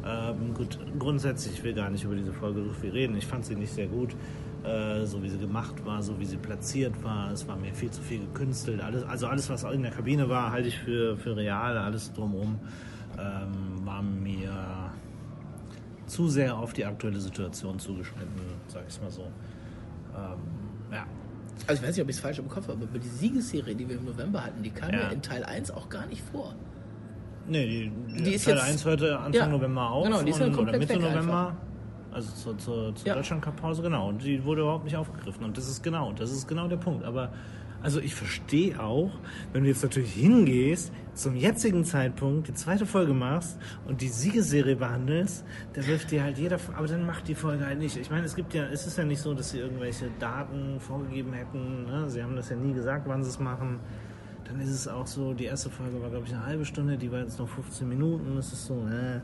Ähm, 0.06 0.54
gut, 0.54 0.78
grundsätzlich, 0.99 1.54
ich 1.54 1.64
will 1.64 1.75
gar 1.75 1.90
nicht 1.90 2.04
über 2.04 2.14
diese 2.14 2.32
Folge 2.32 2.62
so 2.62 2.72
viel 2.72 2.90
reden. 2.90 3.16
Ich 3.16 3.26
fand 3.26 3.44
sie 3.44 3.56
nicht 3.56 3.72
sehr 3.72 3.88
gut. 3.88 4.14
Äh, 4.66 5.06
so 5.06 5.22
wie 5.22 5.28
sie 5.28 5.38
gemacht 5.38 5.84
war, 5.84 6.02
so 6.02 6.18
wie 6.18 6.24
sie 6.24 6.38
platziert 6.38 6.92
war. 7.04 7.30
Es 7.30 7.46
war 7.46 7.56
mir 7.56 7.72
viel 7.72 7.90
zu 7.90 8.02
viel 8.02 8.20
gekünstelt. 8.20 8.80
Alles, 8.80 9.04
also 9.04 9.28
alles, 9.28 9.48
was 9.48 9.62
in 9.64 9.82
der 9.82 9.92
Kabine 9.92 10.28
war, 10.28 10.50
halte 10.50 10.68
ich 10.68 10.78
für, 10.78 11.16
für 11.16 11.36
real. 11.36 11.78
Alles 11.78 12.12
drumherum 12.12 12.58
ähm, 13.16 13.86
war 13.86 14.02
mir 14.02 14.90
zu 16.06 16.28
sehr 16.28 16.56
auf 16.56 16.72
die 16.72 16.84
aktuelle 16.84 17.20
Situation 17.20 17.78
zugeschnitten, 17.78 18.40
sag 18.66 18.84
ich 18.88 19.00
mal 19.00 19.10
so. 19.10 19.22
Ähm, 19.22 20.38
ja. 20.90 21.06
Also 21.68 21.80
ich 21.80 21.88
weiß 21.88 21.96
nicht, 21.96 22.02
ob 22.02 22.10
ich 22.10 22.16
es 22.16 22.20
falsch 22.20 22.38
im 22.38 22.48
Kopf 22.48 22.66
habe, 22.68 22.82
aber 22.82 22.98
die 22.98 23.08
Siegesserie, 23.08 23.74
die 23.76 23.88
wir 23.88 23.96
im 23.96 24.04
November 24.04 24.44
hatten, 24.44 24.62
die 24.62 24.70
kam 24.70 24.90
ja, 24.92 25.02
ja 25.02 25.08
in 25.08 25.22
Teil 25.22 25.44
1 25.44 25.70
auch 25.70 25.88
gar 25.88 26.06
nicht 26.06 26.22
vor. 26.32 26.54
Nee, 27.48 27.90
die, 28.08 28.22
die 28.22 28.34
ist 28.34 28.44
Teil 28.44 28.56
jetzt, 28.56 28.64
1 28.64 28.84
hörte 28.84 29.18
Anfang 29.18 29.32
ja, 29.32 29.46
November 29.46 29.90
auf. 29.90 30.04
Genau, 30.04 30.22
die 30.22 30.30
ist 30.30 30.40
und, 30.40 30.58
oder 30.58 30.76
Mitte 30.76 30.98
November. 30.98 31.48
Einfach. 31.48 31.65
Also 32.16 32.34
zur, 32.34 32.56
zur, 32.56 32.94
zur 32.94 33.08
ja. 33.08 33.14
Deutschland-Cup-Pause, 33.14 33.82
genau. 33.82 34.08
Und 34.08 34.24
die 34.24 34.42
wurde 34.42 34.62
überhaupt 34.62 34.84
nicht 34.84 34.96
aufgegriffen. 34.96 35.44
Und 35.44 35.58
das 35.58 35.68
ist 35.68 35.82
genau, 35.82 36.14
das 36.14 36.32
ist 36.32 36.48
genau 36.48 36.66
der 36.66 36.78
Punkt. 36.78 37.04
Aber 37.04 37.30
also 37.82 38.00
ich 38.00 38.14
verstehe 38.14 38.82
auch, 38.82 39.10
wenn 39.52 39.64
du 39.64 39.68
jetzt 39.68 39.82
natürlich 39.82 40.14
hingehst, 40.14 40.94
zum 41.12 41.36
jetzigen 41.36 41.84
Zeitpunkt 41.84 42.48
die 42.48 42.54
zweite 42.54 42.86
Folge 42.86 43.12
machst 43.12 43.58
und 43.86 44.00
die 44.00 44.08
Siegesserie 44.08 44.76
behandelst, 44.76 45.44
da 45.74 45.86
wirft 45.86 46.10
dir 46.10 46.22
halt 46.22 46.38
jeder, 46.38 46.58
aber 46.74 46.86
dann 46.86 47.04
macht 47.04 47.28
die 47.28 47.34
Folge 47.34 47.66
halt 47.66 47.78
nicht. 47.78 47.98
Ich 47.98 48.10
meine, 48.10 48.24
es 48.24 48.34
gibt 48.34 48.54
ja, 48.54 48.64
es 48.64 48.86
ist 48.86 48.96
ja 48.96 49.04
nicht 49.04 49.20
so, 49.20 49.34
dass 49.34 49.50
sie 49.50 49.58
irgendwelche 49.58 50.10
Daten 50.18 50.80
vorgegeben 50.80 51.34
hätten. 51.34 51.84
Ne? 51.84 52.08
Sie 52.08 52.22
haben 52.22 52.34
das 52.34 52.48
ja 52.48 52.56
nie 52.56 52.72
gesagt, 52.72 53.06
wann 53.06 53.22
sie 53.22 53.28
es 53.28 53.38
machen. 53.38 53.78
Dann 54.44 54.58
ist 54.58 54.70
es 54.70 54.88
auch 54.88 55.06
so, 55.06 55.34
die 55.34 55.44
erste 55.44 55.68
Folge 55.68 56.00
war, 56.00 56.08
glaube 56.08 56.24
ich, 56.26 56.32
eine 56.32 56.46
halbe 56.46 56.64
Stunde, 56.64 56.96
die 56.96 57.12
war 57.12 57.18
jetzt 57.18 57.38
noch 57.38 57.48
15 57.48 57.86
Minuten. 57.86 58.38
Es 58.38 58.54
ist 58.54 58.64
so, 58.64 58.86
äh, 58.86 59.20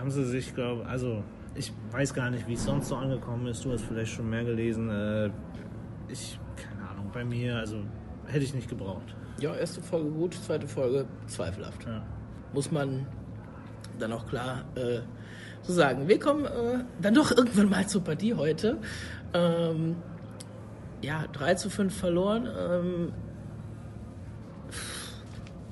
haben 0.00 0.10
sie 0.10 0.24
sich, 0.24 0.54
glaube 0.54 0.86
also 0.86 1.22
ich 1.54 1.72
weiß 1.90 2.14
gar 2.14 2.30
nicht, 2.30 2.48
wie 2.48 2.54
es 2.54 2.64
sonst 2.64 2.88
so 2.88 2.96
angekommen 2.96 3.46
ist. 3.46 3.64
Du 3.64 3.72
hast 3.72 3.82
vielleicht 3.82 4.12
schon 4.12 4.30
mehr 4.30 4.44
gelesen. 4.44 4.88
Äh, 4.88 5.30
ich, 6.08 6.38
keine 6.56 6.88
Ahnung, 6.88 7.10
bei 7.12 7.24
mir, 7.24 7.56
also 7.56 7.82
hätte 8.26 8.44
ich 8.44 8.54
nicht 8.54 8.68
gebraucht. 8.68 9.14
Ja, 9.40 9.54
erste 9.54 9.80
Folge 9.82 10.10
gut, 10.10 10.34
zweite 10.34 10.66
Folge 10.66 11.06
zweifelhaft. 11.26 11.84
Ja. 11.84 12.02
Muss 12.52 12.70
man 12.70 13.06
dann 13.98 14.12
auch 14.12 14.26
klar 14.26 14.64
äh, 14.74 15.00
so 15.62 15.72
sagen. 15.72 16.08
Wir 16.08 16.18
kommen 16.18 16.44
äh, 16.44 16.84
dann 17.00 17.14
doch 17.14 17.30
irgendwann 17.36 17.68
mal 17.68 17.86
zur 17.86 18.04
Partie 18.04 18.34
heute. 18.34 18.78
Ähm, 19.34 19.96
ja, 21.02 21.26
3 21.32 21.54
zu 21.54 21.70
5 21.70 21.94
verloren. 21.94 22.48
Ähm, 22.58 23.12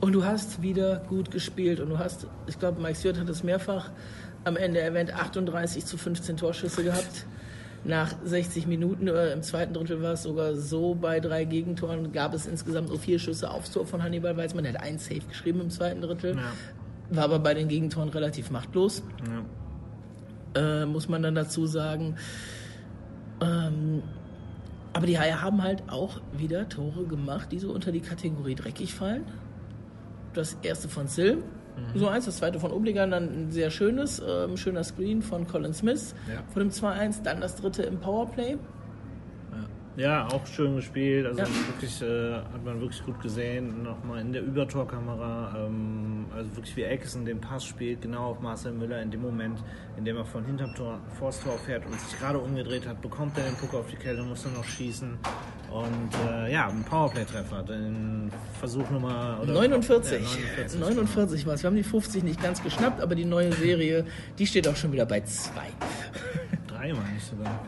und 0.00 0.12
du 0.12 0.24
hast 0.24 0.62
wieder 0.62 1.02
gut 1.08 1.30
gespielt 1.30 1.80
und 1.80 1.90
du 1.90 1.98
hast, 1.98 2.26
ich 2.46 2.58
glaube, 2.58 2.80
Mike 2.80 2.96
Stewart 2.96 3.18
hat 3.18 3.28
es 3.28 3.42
mehrfach 3.42 3.90
am 4.44 4.56
Ende 4.56 4.80
erwähnt, 4.80 5.12
38 5.12 5.84
zu 5.84 5.98
15 5.98 6.36
Torschüsse 6.36 6.84
gehabt. 6.84 7.26
Nach 7.84 8.14
60 8.24 8.66
Minuten, 8.66 9.08
äh, 9.08 9.32
im 9.32 9.42
zweiten 9.42 9.72
Drittel 9.72 10.02
war 10.02 10.12
es 10.12 10.24
sogar 10.24 10.54
so, 10.54 10.94
bei 10.94 11.20
drei 11.20 11.44
Gegentoren 11.44 12.12
gab 12.12 12.34
es 12.34 12.46
insgesamt 12.46 12.88
nur 12.88 12.98
vier 12.98 13.18
Schüsse 13.18 13.50
aufs 13.50 13.70
Tor 13.70 13.86
von 13.86 14.02
Hannibal 14.02 14.36
Weizmann. 14.36 14.64
Er 14.64 14.74
hat 14.74 14.82
einen 14.82 14.98
Safe 14.98 15.20
geschrieben 15.28 15.60
im 15.60 15.70
zweiten 15.70 16.00
Drittel, 16.00 16.36
ja. 16.36 17.16
war 17.16 17.24
aber 17.24 17.38
bei 17.38 17.54
den 17.54 17.68
Gegentoren 17.68 18.08
relativ 18.08 18.50
machtlos. 18.50 19.02
Ja. 20.54 20.82
Äh, 20.82 20.86
muss 20.86 21.08
man 21.08 21.22
dann 21.22 21.34
dazu 21.34 21.66
sagen. 21.66 22.16
Ähm, 23.40 24.02
aber 24.92 25.06
die 25.06 25.18
Haie 25.18 25.40
haben 25.40 25.62
halt 25.62 25.84
auch 25.88 26.20
wieder 26.36 26.68
Tore 26.68 27.04
gemacht, 27.04 27.52
die 27.52 27.58
so 27.58 27.70
unter 27.70 27.92
die 27.92 28.00
Kategorie 28.00 28.56
dreckig 28.56 28.94
fallen 28.94 29.24
das 30.38 30.56
erste 30.62 30.88
von 30.88 31.08
Sil, 31.10 31.36
mhm. 31.36 31.98
so 31.98 32.08
eins, 32.08 32.24
das 32.24 32.38
zweite 32.38 32.58
von 32.60 32.72
Obligan, 32.72 33.10
dann 33.10 33.24
ein 33.24 33.50
sehr 33.50 33.70
schönes, 33.70 34.22
ähm, 34.26 34.56
schöner 34.56 34.84
Screen 34.84 35.22
von 35.22 35.46
Colin 35.46 35.74
Smith 35.74 36.14
ja. 36.28 36.42
vor 36.52 36.62
dem 36.62 36.70
2-1, 36.70 37.22
dann 37.22 37.40
das 37.40 37.56
dritte 37.56 37.82
im 37.82 37.98
Powerplay. 37.98 38.56
Ja, 39.98 40.28
auch 40.28 40.46
schön 40.46 40.76
gespielt. 40.76 41.26
Also 41.26 41.40
ja. 41.40 41.48
wirklich 41.66 42.00
äh, 42.02 42.34
hat 42.36 42.64
man 42.64 42.80
wirklich 42.80 43.04
gut 43.04 43.20
gesehen. 43.20 43.82
Nochmal 43.82 44.20
in 44.20 44.32
der 44.32 44.42
Übertorkamera, 44.42 45.66
ähm, 45.66 46.26
also 46.32 46.54
wirklich 46.54 46.76
wie 46.76 46.84
Eckesen 46.84 47.24
den 47.24 47.40
Pass 47.40 47.64
spielt, 47.64 48.02
genau 48.02 48.30
auf 48.30 48.40
Marcel 48.40 48.72
Müller 48.72 49.02
in 49.02 49.10
dem 49.10 49.22
Moment, 49.22 49.58
in 49.96 50.04
dem 50.04 50.16
er 50.16 50.24
von 50.24 50.44
hinterm 50.44 50.72
Tor 50.76 51.00
vors 51.18 51.42
Tor 51.42 51.58
fährt 51.58 51.84
und 51.84 52.00
sich 52.00 52.16
gerade 52.16 52.38
umgedreht 52.38 52.86
hat, 52.86 53.02
bekommt 53.02 53.36
er 53.38 53.44
den 53.44 53.56
Puck 53.56 53.74
auf 53.74 53.90
die 53.90 53.96
Kelle, 53.96 54.22
muss 54.22 54.44
nur 54.44 54.54
noch 54.54 54.64
schießen. 54.64 55.18
Und 55.70 56.10
äh, 56.26 56.52
ja, 56.52 56.68
ein 56.68 56.82
Powerplay-Treffer, 56.82 57.62
den 57.62 58.32
Versuch 58.58 58.88
Nummer... 58.90 59.38
Oder 59.42 59.52
49. 59.52 60.12
Äh, 60.12 60.78
49, 60.78 60.80
49 60.80 61.46
war 61.46 61.54
es. 61.54 61.62
Wir 61.62 61.68
haben 61.68 61.76
die 61.76 61.82
50 61.82 62.24
nicht 62.24 62.42
ganz 62.42 62.62
geschnappt, 62.62 63.00
aber 63.02 63.14
die 63.14 63.26
neue 63.26 63.52
Serie, 63.52 64.06
die 64.38 64.46
steht 64.46 64.66
auch 64.66 64.76
schon 64.76 64.92
wieder 64.92 65.04
bei 65.04 65.20
zwei. 65.20 65.66
Drei 66.66 66.92
meine 66.94 67.16
ich 67.16 67.24
sogar. 67.24 67.60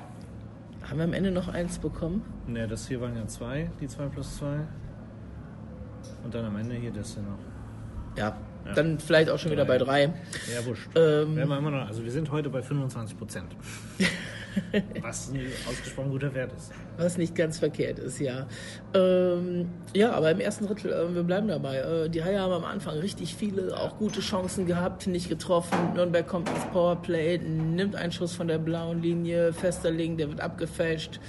Haben 0.83 0.99
wir 0.99 1.05
am 1.05 1.13
Ende 1.13 1.31
noch 1.31 1.49
eins 1.49 1.79
bekommen? 1.79 2.23
Ne, 2.47 2.67
das 2.67 2.89
hier 2.89 3.01
waren 3.01 3.15
ja 3.17 3.27
zwei, 3.27 3.71
die 3.81 3.87
zwei 3.87 4.07
plus 4.07 4.39
zwei. 4.39 4.61
Und 6.25 6.35
dann 6.35 6.47
am 6.47 6.57
Ende 6.57 6.75
hier 6.77 6.91
das 6.91 7.15
hier 7.15 7.23
noch. 7.23 7.39
Ja, 8.17 8.37
ja. 8.67 8.73
dann 8.75 8.99
vielleicht 8.99 9.31
auch 9.31 9.39
schon 9.39 9.51
drei. 9.51 9.57
wieder 9.57 9.65
bei 9.65 9.79
drei. 9.79 10.03
Ja, 10.53 10.65
wurscht. 10.65 10.89
Ähm, 10.95 11.37
wir, 11.37 11.43
immer 11.43 11.71
noch, 11.71 11.87
also 11.87 12.05
wir 12.05 12.11
sind 12.11 12.31
heute 12.31 12.51
bei 12.51 12.63
25 12.63 13.19
Prozent. 13.19 13.57
Was 15.03 15.31
ein 15.31 15.47
ausgesprochen 15.69 16.11
guter 16.11 16.35
Wert 16.35 16.53
ist. 16.57 16.73
Was 16.97 17.17
nicht 17.17 17.35
ganz 17.35 17.59
verkehrt 17.59 17.99
ist, 17.99 18.19
ja. 18.19 18.47
Ähm, 18.95 19.69
ja, 19.95 20.13
aber 20.13 20.31
im 20.33 20.41
ersten 20.41 20.67
Drittel, 20.67 20.93
äh, 20.93 21.15
wir 21.15 21.23
bleiben 21.23 21.49
dabei. 21.49 21.79
Äh, 21.79 22.09
die 22.09 22.23
Haie 22.25 22.41
haben 22.41 22.53
am 22.53 22.65
Anfang 22.65 22.99
richtig 22.99 23.35
viele, 23.35 23.77
auch 23.77 23.99
gute 23.99 24.21
Chancen 24.21 24.67
gehabt, 24.67 25.07
nicht 25.07 25.29
getroffen. 25.29 25.95
Nürnberg 25.95 26.27
kommt 26.27 26.49
ins 26.49 26.65
Powerplay, 26.73 27.39
nimmt 27.39 27.95
einen 27.95 28.13
Schuss 28.13 28.35
von 28.35 28.49
der 28.49 28.59
blauen 28.59 29.03
Linie, 29.03 29.53
Festerling, 29.53 30.17
der 30.17 30.29
wird 30.29 30.41
abgefälscht 30.41 31.21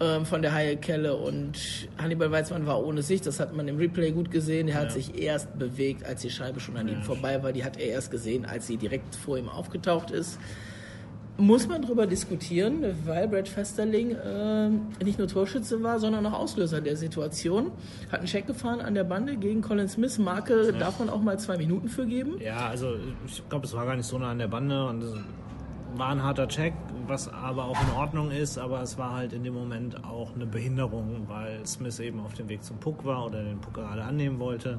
ähm, 0.00 0.24
von 0.24 0.42
der 0.42 0.52
Haie 0.52 0.76
Kelle 0.76 1.16
und 1.16 1.88
Hannibal 2.00 2.30
Weizmann 2.30 2.66
war 2.66 2.84
ohne 2.84 3.02
sich, 3.02 3.20
das 3.20 3.40
hat 3.40 3.54
man 3.54 3.66
im 3.66 3.76
Replay 3.78 4.12
gut 4.12 4.30
gesehen. 4.30 4.68
Er 4.68 4.76
hat 4.76 4.84
ja. 4.84 4.90
sich 4.90 5.20
erst 5.20 5.58
bewegt, 5.58 6.04
als 6.04 6.22
die 6.22 6.30
Scheibe 6.30 6.60
schon 6.60 6.76
an 6.76 6.88
ja, 6.88 6.94
ihm 6.94 7.02
vorbei 7.02 7.42
war. 7.42 7.52
Die 7.52 7.64
hat 7.64 7.76
er 7.78 7.88
erst 7.88 8.10
gesehen, 8.10 8.44
als 8.44 8.66
sie 8.66 8.76
direkt 8.76 9.16
vor 9.16 9.38
ihm 9.38 9.48
aufgetaucht 9.48 10.10
ist. 10.10 10.38
muss 11.36 11.68
man 11.68 11.82
darüber 11.82 12.06
diskutieren, 12.06 12.84
weil 13.06 13.28
Brad 13.28 13.48
Festerling 13.48 14.10
äh, 14.10 14.70
nicht 15.04 15.18
nur 15.18 15.28
Torschütze 15.28 15.82
war, 15.82 15.98
sondern 15.98 16.26
auch 16.26 16.32
Auslöser 16.32 16.80
der 16.80 16.96
Situation. 16.96 17.72
Hat 18.10 18.20
einen 18.20 18.28
Check 18.28 18.46
gefahren 18.46 18.80
an 18.80 18.94
der 18.94 19.04
Bande 19.04 19.36
gegen 19.36 19.62
Colin 19.62 19.88
Smith. 19.88 20.18
Marke 20.18 20.66
ja. 20.66 20.72
darf 20.72 20.98
man 20.98 21.08
auch 21.08 21.22
mal 21.22 21.38
zwei 21.38 21.56
Minuten 21.56 21.88
für 21.88 22.06
geben. 22.06 22.40
Ja, 22.40 22.68
also 22.68 22.94
ich 23.26 23.48
glaube, 23.48 23.66
es 23.66 23.74
war 23.74 23.86
gar 23.86 23.96
nicht 23.96 24.06
so 24.06 24.18
nah 24.18 24.30
an 24.30 24.38
der 24.38 24.48
Bande 24.48 24.86
und 24.86 25.24
war 25.96 26.10
ein 26.10 26.22
harter 26.22 26.48
Check, 26.48 26.74
was 27.06 27.28
aber 27.28 27.64
auch 27.64 27.80
in 27.80 27.90
Ordnung 27.96 28.30
ist, 28.30 28.58
aber 28.58 28.82
es 28.82 28.98
war 28.98 29.12
halt 29.14 29.32
in 29.32 29.44
dem 29.44 29.54
Moment 29.54 30.04
auch 30.04 30.34
eine 30.34 30.46
Behinderung, 30.46 31.24
weil 31.28 31.66
Smith 31.66 31.98
eben 32.00 32.20
auf 32.20 32.34
dem 32.34 32.48
Weg 32.48 32.62
zum 32.62 32.78
Puck 32.78 33.04
war 33.04 33.26
oder 33.26 33.42
den 33.42 33.60
Puck 33.60 33.74
gerade 33.74 34.02
annehmen 34.02 34.38
wollte. 34.38 34.78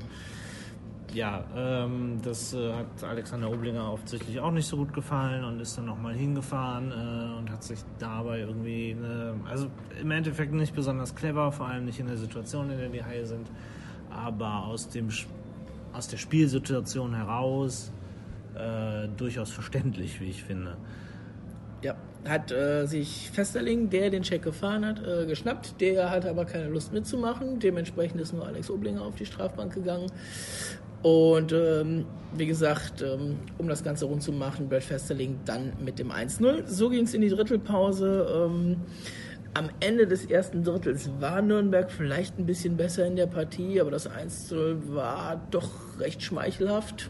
Ja, 1.13 1.43
ähm, 1.55 2.19
das 2.23 2.53
äh, 2.53 2.71
hat 2.71 3.03
Alexander 3.03 3.49
Oblinger 3.49 3.91
offensichtlich 3.91 4.39
auch 4.39 4.51
nicht 4.51 4.67
so 4.67 4.77
gut 4.77 4.93
gefallen 4.93 5.43
und 5.43 5.59
ist 5.59 5.75
dann 5.75 5.85
nochmal 5.85 6.13
hingefahren 6.13 6.91
äh, 6.91 7.39
und 7.39 7.49
hat 7.49 7.63
sich 7.63 7.79
dabei 7.97 8.41
irgendwie, 8.41 8.95
eine, 8.97 9.33
also 9.49 9.67
im 9.99 10.11
Endeffekt 10.11 10.53
nicht 10.53 10.75
besonders 10.75 11.15
clever, 11.15 11.51
vor 11.51 11.67
allem 11.67 11.85
nicht 11.85 11.99
in 11.99 12.05
der 12.05 12.17
Situation, 12.17 12.69
in 12.69 12.77
der 12.77 12.89
die 12.89 13.03
Haie 13.03 13.25
sind, 13.25 13.49
aber 14.11 14.65
aus, 14.65 14.87
dem, 14.89 15.09
aus 15.93 16.07
der 16.07 16.17
Spielsituation 16.17 17.15
heraus 17.15 17.91
äh, 18.59 19.07
durchaus 19.17 19.51
verständlich, 19.51 20.19
wie 20.21 20.29
ich 20.29 20.43
finde. 20.43 20.77
Ja, 21.81 21.95
hat 22.27 22.51
äh, 22.51 22.85
sich 22.85 23.31
Festerling, 23.31 23.89
der 23.89 24.09
den 24.09 24.23
Check 24.23 24.43
gefahren 24.43 24.85
hat, 24.85 25.01
äh, 25.05 25.25
geschnappt. 25.25 25.79
Der 25.79 26.09
hatte 26.09 26.29
aber 26.29 26.45
keine 26.45 26.67
Lust 26.67 26.91
mitzumachen. 26.91 27.59
Dementsprechend 27.59 28.19
ist 28.19 28.33
nur 28.33 28.45
Alex 28.45 28.69
Oblinger 28.69 29.03
auf 29.03 29.15
die 29.15 29.25
Strafbank 29.25 29.73
gegangen. 29.73 30.11
Und 31.01 31.53
ähm, 31.53 32.05
wie 32.35 32.45
gesagt, 32.45 33.01
ähm, 33.01 33.37
um 33.57 33.69
das 33.69 33.83
Ganze 33.83 34.05
rund 34.05 34.21
zu 34.21 34.33
machen, 34.33 34.67
Brad 34.67 34.83
Festerling 34.83 35.39
dann 35.45 35.71
mit 35.83 35.97
dem 35.97 36.11
1-0. 36.11 36.67
So 36.67 36.89
ging 36.89 37.05
es 37.05 37.13
in 37.13 37.21
die 37.21 37.29
Drittelpause. 37.29 38.27
Ähm, 38.29 38.77
am 39.53 39.69
Ende 39.79 40.05
des 40.05 40.25
ersten 40.25 40.63
Drittels 40.63 41.09
war 41.19 41.41
Nürnberg 41.41 41.89
vielleicht 41.89 42.37
ein 42.37 42.45
bisschen 42.45 42.77
besser 42.77 43.05
in 43.05 43.15
der 43.15 43.27
Partie, 43.27 43.79
aber 43.79 43.91
das 43.91 44.09
1-0 44.09 44.93
war 44.93 45.41
doch 45.49 45.99
recht 45.99 46.21
schmeichelhaft. 46.21 47.09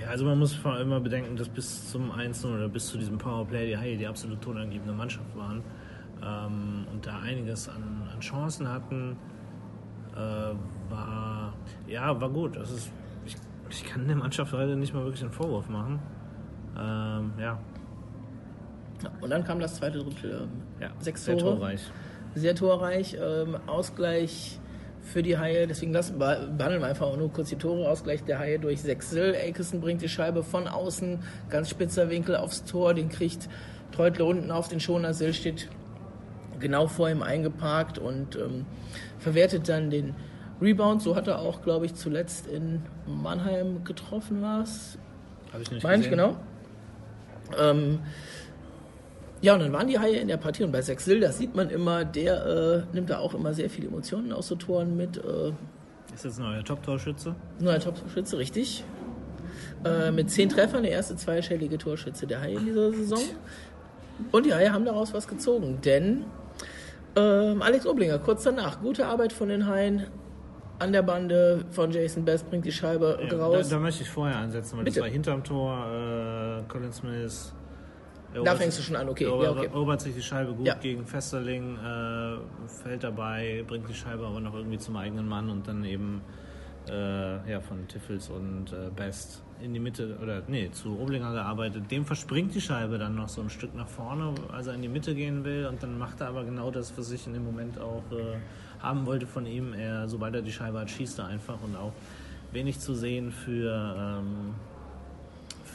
Ja, 0.00 0.08
also 0.08 0.24
man 0.24 0.38
muss 0.38 0.52
vor 0.54 0.72
allem 0.72 0.88
immer 0.88 1.00
bedenken, 1.00 1.36
dass 1.36 1.48
bis 1.48 1.90
zum 1.90 2.12
1-0 2.12 2.54
oder 2.54 2.68
bis 2.68 2.88
zu 2.88 2.98
diesem 2.98 3.18
Powerplay 3.18 3.66
die 3.66 3.78
Haie 3.78 3.96
die 3.96 4.06
absolut 4.06 4.42
tonangebende 4.42 4.92
Mannschaft 4.92 5.34
waren 5.36 5.62
ähm, 6.22 6.86
und 6.92 7.06
da 7.06 7.20
einiges 7.20 7.68
an, 7.68 8.08
an 8.12 8.20
Chancen 8.20 8.68
hatten. 8.68 9.16
Äh, 10.14 10.54
war 10.90 11.54
ja 11.86 12.20
war 12.20 12.30
gut. 12.30 12.56
Das 12.56 12.70
ist 12.70 12.92
ich 13.68 13.84
kann 13.84 14.06
der 14.06 14.16
Mannschaft 14.16 14.52
leider 14.52 14.76
nicht 14.76 14.94
mal 14.94 15.04
wirklich 15.04 15.22
einen 15.22 15.32
Vorwurf 15.32 15.68
machen. 15.68 15.98
Ähm, 16.78 17.32
ja. 17.38 17.58
Und 19.20 19.30
dann 19.30 19.44
kam 19.44 19.60
das 19.60 19.76
zweite 19.76 19.98
Drittel. 19.98 20.42
Ähm, 20.42 20.62
ja, 20.80 20.90
sechs 20.98 21.24
Tore. 21.24 21.38
Sehr 21.38 21.46
torreich. 21.46 21.80
Sehr 22.34 22.54
torreich. 22.54 23.16
Ähm, 23.20 23.56
Ausgleich 23.66 24.60
für 25.12 25.22
die 25.22 25.38
Haie. 25.38 25.66
Deswegen 25.66 25.92
lassen, 25.92 26.18
behandeln 26.18 26.80
wir 26.80 26.86
einfach 26.86 27.16
nur 27.16 27.32
kurz 27.32 27.48
die 27.48 27.56
Tore. 27.56 27.88
Ausgleich 27.88 28.24
der 28.24 28.38
Haie 28.38 28.58
durch 28.58 28.82
Sechsel. 28.82 29.34
Akeson 29.34 29.80
bringt 29.80 30.02
die 30.02 30.08
Scheibe 30.08 30.42
von 30.42 30.68
außen. 30.68 31.20
Ganz 31.48 31.70
spitzer 31.70 32.10
Winkel 32.10 32.36
aufs 32.36 32.64
Tor. 32.64 32.94
Den 32.94 33.08
kriegt 33.08 33.48
Treutle 33.92 34.24
unten 34.24 34.50
auf 34.50 34.68
den 34.68 34.80
Schoner. 34.80 35.14
Sill 35.14 35.32
steht 35.32 35.68
genau 36.58 36.86
vor 36.86 37.08
ihm 37.08 37.22
eingeparkt 37.22 37.98
und 37.98 38.36
ähm, 38.36 38.66
verwertet 39.18 39.68
dann 39.68 39.90
den 39.90 40.14
Rebound, 40.60 41.02
so 41.02 41.16
hat 41.16 41.28
er 41.28 41.40
auch, 41.40 41.62
glaube 41.62 41.86
ich, 41.86 41.94
zuletzt 41.94 42.46
in 42.46 42.82
Mannheim 43.06 43.84
getroffen, 43.84 44.40
war 44.40 44.62
es. 44.62 44.98
Habe 45.52 45.62
ich 45.62 45.70
nicht 45.70 45.82
Meine 45.82 46.02
ich, 46.02 46.10
genau. 46.10 46.36
Ähm, 47.58 48.00
ja, 49.46 49.54
und 49.54 49.60
dann 49.60 49.72
waren 49.72 49.86
die 49.86 49.96
Haie 49.96 50.16
in 50.16 50.26
der 50.26 50.38
Partie 50.38 50.64
und 50.64 50.72
bei 50.72 50.82
Sechsil, 50.82 51.20
das 51.20 51.38
sieht 51.38 51.54
man 51.54 51.70
immer, 51.70 52.04
der 52.04 52.84
äh, 52.90 52.94
nimmt 52.94 53.10
da 53.10 53.18
auch 53.18 53.32
immer 53.32 53.54
sehr 53.54 53.70
viele 53.70 53.86
Emotionen 53.86 54.32
aus 54.32 54.48
so 54.48 54.56
Toren 54.56 54.96
mit. 54.96 55.18
Äh, 55.18 55.52
ist 56.12 56.24
das 56.24 56.38
ein 56.40 56.46
neuer 56.46 56.64
Top-Torschütze? 56.64 57.32
Neuer 57.60 57.78
Top-Torschütze, 57.78 58.38
richtig. 58.38 58.82
Äh, 59.84 60.10
mit 60.10 60.32
zehn 60.32 60.48
Treffern, 60.48 60.82
der 60.82 60.90
erste 60.90 61.14
zweistellige 61.14 61.78
Torschütze 61.78 62.26
der 62.26 62.40
Haie 62.40 62.56
in 62.56 62.66
dieser 62.66 62.92
Saison. 62.92 63.20
Und 64.32 64.46
die 64.46 64.52
Haie 64.52 64.72
haben 64.72 64.84
daraus 64.84 65.14
was 65.14 65.28
gezogen, 65.28 65.78
denn 65.84 66.24
ähm, 67.14 67.62
Alex 67.62 67.86
Oblinger, 67.86 68.18
kurz 68.18 68.42
danach, 68.42 68.80
gute 68.80 69.06
Arbeit 69.06 69.32
von 69.32 69.48
den 69.48 69.68
Haien, 69.68 70.08
an 70.80 70.92
der 70.92 71.02
Bande 71.02 71.64
von 71.70 71.92
Jason 71.92 72.24
Best, 72.24 72.50
bringt 72.50 72.64
die 72.64 72.72
Scheibe 72.72 73.20
ja, 73.30 73.38
raus. 73.38 73.68
Da, 73.68 73.76
da, 73.76 73.80
möchte 73.80 74.02
ich 74.02 74.10
vorher 74.10 74.38
ansetzen, 74.38 74.76
weil 74.76 74.84
Bitte. 74.86 74.96
das 74.96 75.04
war 75.04 75.12
hinterm 75.12 75.44
Tor, 75.44 75.86
äh, 75.86 76.68
Colin 76.68 76.92
Smith. 76.92 77.54
Da 78.44 78.56
fängst 78.56 78.78
du 78.78 78.82
schon 78.82 78.96
an, 78.96 79.08
okay. 79.08 79.24
Erobert, 79.24 79.44
ja, 79.44 79.50
okay. 79.52 79.66
erobert 79.66 80.00
sich 80.00 80.14
die 80.14 80.22
Scheibe 80.22 80.52
gut 80.52 80.66
ja. 80.66 80.74
gegen 80.74 81.04
Festerling, 81.06 81.76
äh, 81.76 82.68
fällt 82.68 83.04
dabei, 83.04 83.64
bringt 83.66 83.88
die 83.88 83.94
Scheibe 83.94 84.26
aber 84.26 84.40
noch 84.40 84.54
irgendwie 84.54 84.78
zum 84.78 84.96
eigenen 84.96 85.28
Mann 85.28 85.50
und 85.50 85.66
dann 85.66 85.84
eben 85.84 86.22
äh, 86.88 87.50
ja, 87.50 87.60
von 87.60 87.86
Tiffels 87.88 88.28
und 88.28 88.72
äh, 88.72 88.90
Best 88.94 89.42
in 89.60 89.72
die 89.72 89.80
Mitte, 89.80 90.18
oder 90.22 90.42
nee, 90.46 90.70
zu 90.70 90.98
Oblinger 91.00 91.32
gearbeitet. 91.32 91.90
Dem 91.90 92.04
verspringt 92.04 92.54
die 92.54 92.60
Scheibe 92.60 92.98
dann 92.98 93.14
noch 93.14 93.28
so 93.28 93.40
ein 93.40 93.50
Stück 93.50 93.74
nach 93.74 93.88
vorne, 93.88 94.34
als 94.52 94.66
er 94.66 94.74
in 94.74 94.82
die 94.82 94.88
Mitte 94.88 95.14
gehen 95.14 95.44
will 95.44 95.66
und 95.66 95.82
dann 95.82 95.98
macht 95.98 96.20
er 96.20 96.28
aber 96.28 96.44
genau 96.44 96.70
das, 96.70 96.96
was 96.96 97.10
ich 97.10 97.26
in 97.26 97.32
dem 97.32 97.44
Moment 97.44 97.78
auch 97.80 98.02
äh, 98.12 98.36
haben 98.80 99.06
wollte 99.06 99.26
von 99.26 99.46
ihm. 99.46 99.72
Er, 99.72 100.08
sobald 100.08 100.34
er 100.34 100.42
die 100.42 100.52
Scheibe 100.52 100.80
hat, 100.80 100.90
schießt 100.90 101.18
er 101.18 101.26
einfach 101.26 101.56
und 101.64 101.76
auch 101.76 101.92
wenig 102.52 102.78
zu 102.78 102.94
sehen 102.94 103.32
für, 103.32 103.96
ähm, 103.98 104.54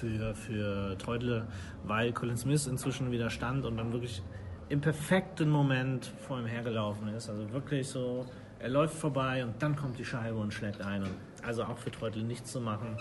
für, 0.01 0.33
für 0.33 0.97
Treutle, 0.97 1.45
weil 1.83 2.11
Colin 2.11 2.37
Smith 2.37 2.67
inzwischen 2.67 3.11
wieder 3.11 3.29
stand 3.29 3.65
und 3.65 3.77
dann 3.77 3.93
wirklich 3.93 4.21
im 4.69 4.81
perfekten 4.81 5.49
Moment 5.49 6.11
vor 6.27 6.39
ihm 6.39 6.45
hergelaufen 6.45 7.07
ist. 7.09 7.29
Also 7.29 7.51
wirklich 7.51 7.87
so, 7.87 8.25
er 8.59 8.69
läuft 8.69 8.95
vorbei 8.95 9.43
und 9.43 9.61
dann 9.61 9.75
kommt 9.75 9.99
die 9.99 10.05
Scheibe 10.05 10.37
und 10.37 10.53
schlägt 10.53 10.81
ein. 10.81 11.03
Und 11.03 11.11
also 11.43 11.63
auch 11.63 11.77
für 11.77 11.91
Treutle 11.91 12.23
nichts 12.23 12.51
zu 12.51 12.59
machen, 12.59 12.97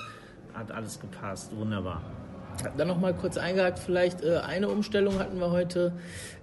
hat 0.52 0.70
alles 0.72 1.00
gepasst. 1.00 1.56
Wunderbar. 1.56 2.02
Dann 2.76 2.88
noch 2.88 2.98
mal 2.98 3.14
kurz 3.14 3.38
eingehakt, 3.38 3.78
vielleicht 3.78 4.22
äh, 4.22 4.38
eine 4.38 4.68
Umstellung 4.68 5.18
hatten 5.18 5.38
wir 5.38 5.50
heute 5.50 5.92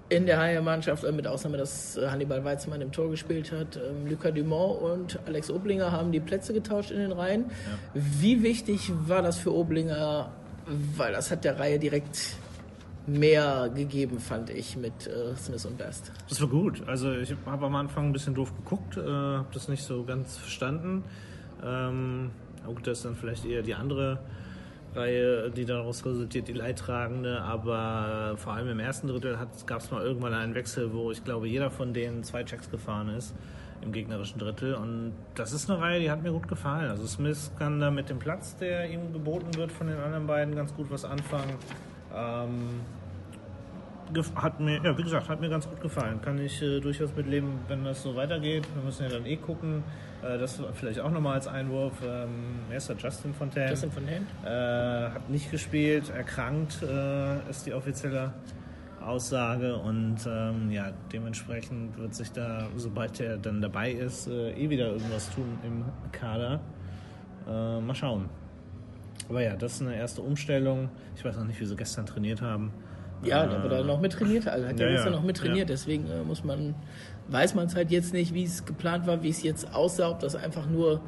in 0.09 0.25
der 0.25 0.39
Haie-Mannschaft, 0.39 1.03
äh, 1.03 1.11
mit 1.11 1.27
Ausnahme, 1.27 1.57
dass 1.57 1.97
äh, 1.97 2.07
Hannibal 2.09 2.43
Weizmann 2.43 2.81
im 2.81 2.91
Tor 2.91 3.09
gespielt 3.09 3.51
hat. 3.51 3.75
Ähm, 3.75 4.07
Lucas 4.09 4.33
Dumont 4.33 4.81
und 4.81 5.19
Alex 5.27 5.51
Oblinger 5.51 5.91
haben 5.91 6.11
die 6.11 6.21
Plätze 6.21 6.53
getauscht 6.53 6.91
in 6.91 6.99
den 6.99 7.11
Reihen. 7.11 7.45
Ja. 7.49 8.01
Wie 8.21 8.41
wichtig 8.41 8.91
war 9.07 9.21
das 9.21 9.37
für 9.37 9.53
Oblinger? 9.53 10.31
Weil 10.95 11.13
das 11.13 11.31
hat 11.31 11.43
der 11.45 11.59
Reihe 11.59 11.79
direkt 11.79 12.36
mehr 13.05 13.69
gegeben, 13.74 14.19
fand 14.19 14.50
ich, 14.50 14.75
mit 14.75 15.07
äh, 15.07 15.36
Smith 15.38 15.65
und 15.65 15.77
Best. 15.77 16.12
Das 16.27 16.41
war 16.41 16.50
gut. 16.50 16.86
Also 16.88 17.13
ich 17.13 17.33
habe 17.45 17.65
am 17.65 17.75
Anfang 17.75 18.07
ein 18.07 18.13
bisschen 18.13 18.36
doof 18.36 18.53
geguckt, 18.55 18.97
äh, 18.97 19.01
habe 19.01 19.47
das 19.53 19.69
nicht 19.69 19.83
so 19.83 20.03
ganz 20.03 20.38
verstanden. 20.38 21.03
Ähm, 21.63 22.31
gut, 22.65 22.86
das 22.86 22.97
ist 22.97 23.05
dann 23.05 23.15
vielleicht 23.15 23.45
eher 23.45 23.62
die 23.62 23.75
andere 23.75 24.19
Reihe, 24.93 25.50
die 25.51 25.63
daraus 25.63 26.05
resultiert, 26.05 26.50
die 26.50 26.53
Leidtragende. 26.53 27.41
Aber 27.41 28.36
vor 28.38 28.53
allem 28.53 28.67
im 28.67 28.79
ersten 28.79 29.07
Drittel 29.07 29.38
gab 29.65 29.79
es 29.79 29.89
mal 29.89 30.03
irgendwann 30.03 30.33
einen 30.33 30.53
Wechsel, 30.53 30.93
wo 30.93 31.12
ich 31.12 31.24
glaube, 31.24 31.47
jeder 31.47 31.71
von 31.71 31.93
denen 31.93 32.24
zwei 32.24 32.43
Checks 32.43 32.69
gefahren 32.69 33.09
ist 33.09 33.33
im 33.81 33.91
gegnerischen 33.91 34.39
Drittel. 34.39 34.75
Und 34.75 35.13
das 35.36 35.53
ist 35.53 35.69
eine 35.69 35.79
Reihe, 35.79 36.00
die 36.00 36.12
hat 36.12 36.24
mir 36.24 36.31
gut 36.31 36.48
gefallen. 36.48 36.89
Also 36.89 37.05
Smith 37.07 37.51
kann 37.57 37.79
da 37.79 37.91
mit 37.91 38.10
dem 38.10 38.19
Platz, 38.19 38.55
der 38.57 38.89
ihm 38.89 39.13
geboten 39.13 39.55
wird 39.55 39.72
von 39.72 39.88
den 39.88 39.98
anderen 39.98 40.27
beiden, 40.27 40.55
ganz 40.55 40.74
gut 40.74 40.89
was 40.89 41.05
anfangen. 41.05 41.55
Ähm, 42.15 42.81
hat 44.36 44.60
mir, 44.60 44.81
ja, 44.84 44.98
wie 44.98 45.03
gesagt, 45.03 45.29
hat 45.29 45.41
mir 45.41 45.50
ganz 45.50 45.67
gut 45.67 45.81
gefallen. 45.81 46.22
Kann 46.22 46.39
ich 46.39 46.62
äh, 46.62 46.79
durchaus 46.79 47.15
mitleben, 47.15 47.60
wenn 47.67 47.84
das 47.84 48.03
so 48.03 48.15
weitergeht. 48.15 48.67
Wir 48.74 48.84
müssen 48.84 49.03
ja 49.03 49.10
dann 49.10 49.25
eh 49.25 49.36
gucken. 49.36 49.84
Äh, 50.24 50.38
das 50.38 50.62
vielleicht 50.74 51.00
auch 51.00 51.12
nochmal 51.12 51.36
als 51.36 51.48
Einwurf. 51.48 51.93
Ähm, 52.03 52.62
der? 52.69 52.96
Justin 52.98 53.34
Fontaine. 53.34 53.69
Justin 53.69 53.91
Fontaine. 53.91 54.25
Äh, 54.46 55.13
hat 55.13 55.29
nicht 55.29 55.51
gespielt, 55.51 56.10
erkrankt, 56.10 56.81
äh, 56.81 57.50
ist 57.50 57.65
die 57.65 57.74
offizielle 57.74 58.34
Aussage. 59.07 59.75
Und 59.77 60.17
ähm, 60.27 60.71
ja, 60.71 60.91
dementsprechend 61.11 61.97
wird 61.97 62.13
sich 62.13 62.31
da, 62.31 62.67
sobald 62.75 63.19
er 63.19 63.37
dann 63.37 63.61
dabei 63.61 63.91
ist, 63.91 64.27
äh, 64.27 64.51
eh 64.51 64.69
wieder 64.69 64.91
irgendwas 64.91 65.29
tun 65.33 65.57
im 65.63 65.85
Kader. 66.11 66.59
Äh, 67.47 67.79
mal 67.81 67.95
schauen. 67.95 68.29
Aber 69.29 69.41
ja, 69.41 69.55
das 69.55 69.75
ist 69.75 69.81
eine 69.81 69.95
erste 69.95 70.21
Umstellung. 70.21 70.89
Ich 71.15 71.25
weiß 71.25 71.37
noch 71.37 71.45
nicht, 71.45 71.59
wie 71.59 71.65
sie 71.65 71.75
gestern 71.75 72.05
trainiert 72.05 72.41
haben. 72.41 72.71
Ja, 73.23 73.45
äh, 73.45 73.55
aber 73.55 73.69
da 73.69 73.83
noch 73.83 73.99
mit 73.99 74.13
trainiert, 74.13 74.47
also 74.47 74.67
hat 74.67 74.79
ja, 74.79 74.85
ja 74.85 74.91
gestern 74.93 75.13
noch 75.13 75.23
mit 75.23 75.37
trainiert, 75.37 75.69
ja. 75.69 75.73
deswegen 75.73 76.07
äh, 76.09 76.23
muss 76.23 76.43
man, 76.43 76.75
weiß 77.29 77.55
man 77.55 77.65
es 77.65 77.75
halt 77.75 77.89
jetzt 77.89 78.13
nicht, 78.13 78.33
wie 78.33 78.43
es 78.43 78.65
geplant 78.65 79.07
war, 79.07 79.23
wie 79.23 79.29
es 79.29 79.41
jetzt 79.41 79.73
aussah, 79.73 80.11
ob 80.11 80.19
das 80.19 80.35
einfach 80.35 80.67
nur 80.67 81.01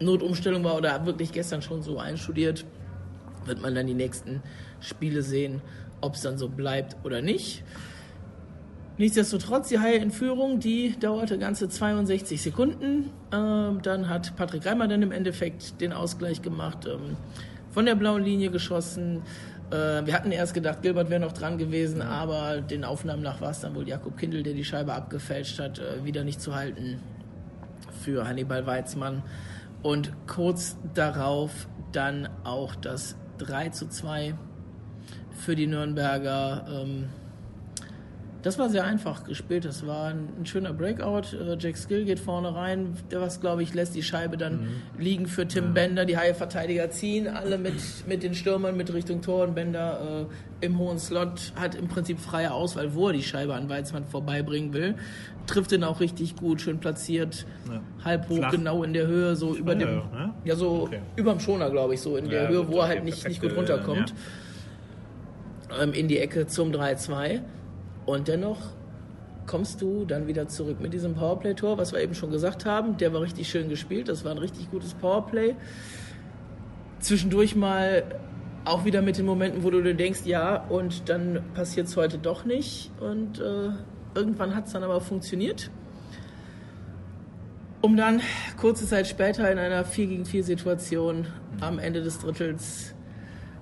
Notumstellung 0.00 0.64
war 0.64 0.76
oder 0.76 1.04
wirklich 1.04 1.32
gestern 1.32 1.62
schon 1.62 1.82
so 1.82 1.98
einstudiert, 1.98 2.64
wird 3.44 3.60
man 3.60 3.74
dann 3.74 3.86
die 3.86 3.94
nächsten 3.94 4.42
Spiele 4.80 5.22
sehen, 5.22 5.60
ob 6.04 6.14
es 6.14 6.22
dann 6.22 6.38
so 6.38 6.48
bleibt 6.48 6.96
oder 7.04 7.22
nicht. 7.22 7.64
Nichtsdestotrotz, 8.96 9.68
die 9.70 9.80
Haie 9.80 9.96
in 9.96 10.12
Führung, 10.12 10.60
die 10.60 10.96
dauerte 10.98 11.36
ganze 11.36 11.68
62 11.68 12.40
Sekunden. 12.40 13.10
Ähm, 13.32 13.80
dann 13.82 14.08
hat 14.08 14.36
Patrick 14.36 14.64
Reimer 14.66 14.86
dann 14.86 15.02
im 15.02 15.10
Endeffekt 15.10 15.80
den 15.80 15.92
Ausgleich 15.92 16.42
gemacht, 16.42 16.86
ähm, 16.86 17.16
von 17.70 17.86
der 17.86 17.96
blauen 17.96 18.22
Linie 18.22 18.50
geschossen. 18.50 19.22
Äh, 19.70 20.06
wir 20.06 20.14
hatten 20.14 20.30
erst 20.30 20.54
gedacht, 20.54 20.82
Gilbert 20.82 21.10
wäre 21.10 21.20
noch 21.20 21.32
dran 21.32 21.58
gewesen, 21.58 22.02
aber 22.02 22.60
den 22.60 22.84
Aufnahmen 22.84 23.22
nach 23.22 23.40
war 23.40 23.50
es 23.50 23.60
dann 23.60 23.74
wohl 23.74 23.88
Jakob 23.88 24.16
Kindl, 24.16 24.44
der 24.44 24.54
die 24.54 24.64
Scheibe 24.64 24.94
abgefälscht 24.94 25.58
hat, 25.58 25.80
äh, 25.80 26.04
wieder 26.04 26.22
nicht 26.22 26.40
zu 26.40 26.54
halten 26.54 27.00
für 28.00 28.28
Hannibal 28.28 28.64
Weizmann. 28.64 29.24
Und 29.82 30.12
kurz 30.28 30.76
darauf 30.94 31.66
dann 31.90 32.28
auch 32.44 32.76
das 32.76 33.16
3 33.38 33.70
zu 33.70 33.88
2 33.88 34.34
für 35.34 35.56
die 35.56 35.66
Nürnberger. 35.66 36.66
Ähm, 36.68 37.08
das 38.44 38.58
war 38.58 38.68
sehr 38.68 38.84
einfach 38.84 39.24
gespielt. 39.24 39.64
Das 39.64 39.86
war 39.86 40.08
ein, 40.08 40.44
schöner 40.44 40.74
Breakout. 40.74 41.34
Äh, 41.34 41.56
Jack 41.58 41.78
Skill 41.78 42.04
geht 42.04 42.20
vorne 42.20 42.54
rein. 42.54 42.94
Der 43.10 43.22
was, 43.22 43.40
glaube 43.40 43.62
ich, 43.62 43.72
lässt 43.72 43.94
die 43.94 44.02
Scheibe 44.02 44.36
dann 44.36 44.60
mhm. 44.60 44.68
liegen 44.98 45.26
für 45.26 45.48
Tim 45.48 45.64
ja. 45.64 45.70
Bender. 45.70 46.04
Die 46.04 46.18
Haie-Verteidiger 46.18 46.90
ziehen 46.90 47.26
alle 47.26 47.56
mit, 47.56 47.72
mit 48.06 48.22
den 48.22 48.34
Stürmern 48.34 48.76
mit 48.76 48.92
Richtung 48.92 49.22
Tor 49.22 49.44
und 49.44 49.54
Bender 49.54 50.26
äh, 50.60 50.66
im 50.66 50.78
hohen 50.78 50.98
Slot 50.98 51.54
hat 51.56 51.74
im 51.74 51.88
Prinzip 51.88 52.20
freie 52.20 52.52
Auswahl, 52.52 52.94
wo 52.94 53.08
er 53.08 53.14
die 53.14 53.22
Scheibe 53.22 53.54
an 53.54 53.70
Weizmann 53.70 54.04
vorbeibringen 54.04 54.74
will. 54.74 54.94
Trifft 55.46 55.72
ihn 55.72 55.82
auch 55.82 56.00
richtig 56.00 56.36
gut, 56.36 56.60
schön 56.60 56.80
platziert, 56.80 57.46
ja. 57.66 57.80
halb 58.04 58.28
hoch, 58.28 58.36
Flach. 58.36 58.50
genau 58.50 58.82
in 58.82 58.92
der 58.92 59.06
Höhe, 59.06 59.36
so 59.36 59.54
über 59.54 59.74
dem, 59.74 59.88
ja, 59.88 60.34
ja 60.44 60.56
so 60.56 60.82
okay. 60.82 61.00
überm 61.16 61.40
Schoner, 61.40 61.70
glaube 61.70 61.94
ich, 61.94 62.00
so 62.00 62.16
in 62.18 62.28
der 62.28 62.48
Höhe, 62.48 62.68
wo 62.68 62.80
er 62.80 62.88
halt 62.88 63.04
nicht, 63.04 63.26
nicht 63.26 63.40
gut 63.40 63.56
runterkommt. 63.56 64.10
Ähm, 64.10 64.16
in 65.92 66.08
die 66.08 66.18
Ecke 66.18 66.46
zum 66.46 66.70
3-2. 66.72 67.40
Und 68.06 68.28
dennoch 68.28 68.58
kommst 69.46 69.82
du 69.82 70.04
dann 70.04 70.26
wieder 70.26 70.48
zurück 70.48 70.80
mit 70.80 70.92
diesem 70.92 71.14
Powerplay-Tor, 71.14 71.78
was 71.78 71.92
wir 71.92 72.00
eben 72.00 72.14
schon 72.14 72.30
gesagt 72.30 72.64
haben. 72.64 72.96
Der 72.96 73.12
war 73.12 73.20
richtig 73.20 73.48
schön 73.48 73.68
gespielt, 73.68 74.08
das 74.08 74.24
war 74.24 74.32
ein 74.32 74.38
richtig 74.38 74.70
gutes 74.70 74.94
Powerplay. 74.94 75.54
Zwischendurch 77.00 77.54
mal 77.54 78.04
auch 78.64 78.84
wieder 78.84 79.02
mit 79.02 79.18
den 79.18 79.26
Momenten, 79.26 79.62
wo 79.62 79.70
du 79.70 79.82
dir 79.82 79.94
denkst, 79.94 80.22
ja, 80.24 80.56
und 80.56 81.08
dann 81.08 81.42
passiert 81.54 81.86
es 81.86 81.96
heute 81.96 82.18
doch 82.18 82.44
nicht. 82.44 82.90
Und 83.00 83.38
äh, 83.38 83.70
irgendwann 84.14 84.54
hat 84.54 84.66
es 84.66 84.72
dann 84.72 84.82
aber 84.82 85.00
funktioniert. 85.00 85.70
Um 87.82 87.98
dann 87.98 88.22
kurze 88.58 88.86
Zeit 88.86 89.06
später 89.06 89.50
in 89.52 89.58
einer 89.58 89.84
4 89.84 90.06
gegen 90.06 90.24
4 90.24 90.44
Situation 90.44 91.26
am 91.60 91.78
Ende 91.78 92.02
des 92.02 92.18
Drittels 92.18 92.93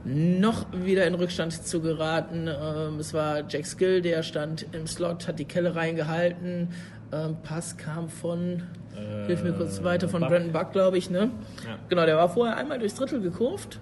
noch 0.04 0.66
wieder 0.72 1.06
in 1.06 1.14
Rückstand 1.14 1.52
zu 1.52 1.80
geraten. 1.80 2.48
Ähm, 2.48 2.98
es 2.98 3.14
war 3.14 3.44
Jack 3.48 3.66
Skill, 3.66 4.02
der 4.02 4.22
stand 4.22 4.66
im 4.72 4.86
Slot, 4.86 5.28
hat 5.28 5.38
die 5.38 5.44
Kelle 5.44 5.76
reingehalten. 5.76 6.68
Ähm, 7.12 7.36
Pass 7.42 7.76
kam 7.76 8.08
von, 8.08 8.62
äh, 8.96 9.26
hilf 9.26 9.44
mir 9.44 9.52
kurz 9.52 9.82
weiter, 9.82 10.08
von 10.08 10.20
Buck. 10.20 10.30
Brandon 10.30 10.52
Buck, 10.52 10.72
glaube 10.72 10.98
ich. 10.98 11.10
Ne? 11.10 11.30
Ja. 11.64 11.78
Genau, 11.88 12.06
der 12.06 12.16
war 12.16 12.28
vorher 12.28 12.56
einmal 12.56 12.78
durchs 12.78 12.94
Drittel 12.94 13.20
gekurvt, 13.20 13.78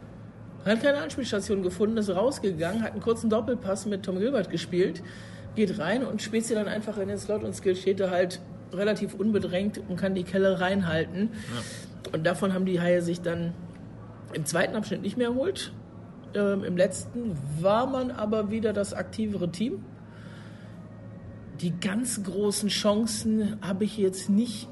hat 0.65 0.83
keine 0.83 0.99
Anspielstation 0.99 1.63
gefunden, 1.63 1.97
ist 1.97 2.11
rausgegangen, 2.11 2.83
hat 2.83 2.93
einen 2.93 3.01
kurzen 3.01 3.31
Doppelpass 3.31 3.87
mit 3.87 4.03
Tom 4.03 4.19
Gilbert 4.19 4.51
gespielt, 4.51 5.03
geht 5.55 5.79
rein 5.79 6.05
und 6.05 6.21
spielt 6.21 6.45
sie 6.45 6.55
dann 6.55 6.69
einfach 6.69 6.99
in 6.99 7.09
den 7.09 7.19
Slot 7.19 7.45
und 7.45 7.55
Skill 7.55 7.77
steht 7.77 8.01
da 8.01 8.11
halt 8.11 8.41
relativ 8.73 9.15
unbedrängt 9.15 9.81
und 9.89 9.97
kann 9.97 10.15
die 10.15 10.25
Kelle 10.25 10.61
reinhalten. 10.61 11.31
Ja. 11.33 12.13
Und 12.13 12.27
davon 12.27 12.53
haben 12.53 12.67
die 12.67 12.81
Haie 12.81 13.01
sich 13.01 13.21
dann 13.21 13.55
im 14.33 14.45
zweiten 14.45 14.77
Abschnitt 14.77 15.03
nicht 15.03 15.17
mehr 15.17 15.29
erholt. 15.29 15.73
Ähm, 16.35 16.65
Im 16.65 16.77
letzten 16.77 17.37
war 17.61 17.87
man 17.87 18.11
aber 18.11 18.51
wieder 18.51 18.73
das 18.73 18.95
aktivere 18.95 19.51
Team. 19.51 19.85
Die 21.61 21.79
ganz 21.79 22.23
großen 22.23 22.69
Chancen 22.69 23.59
habe 23.61 23.85
ich 23.85 23.99
jetzt 23.99 24.31
nicht 24.31 24.69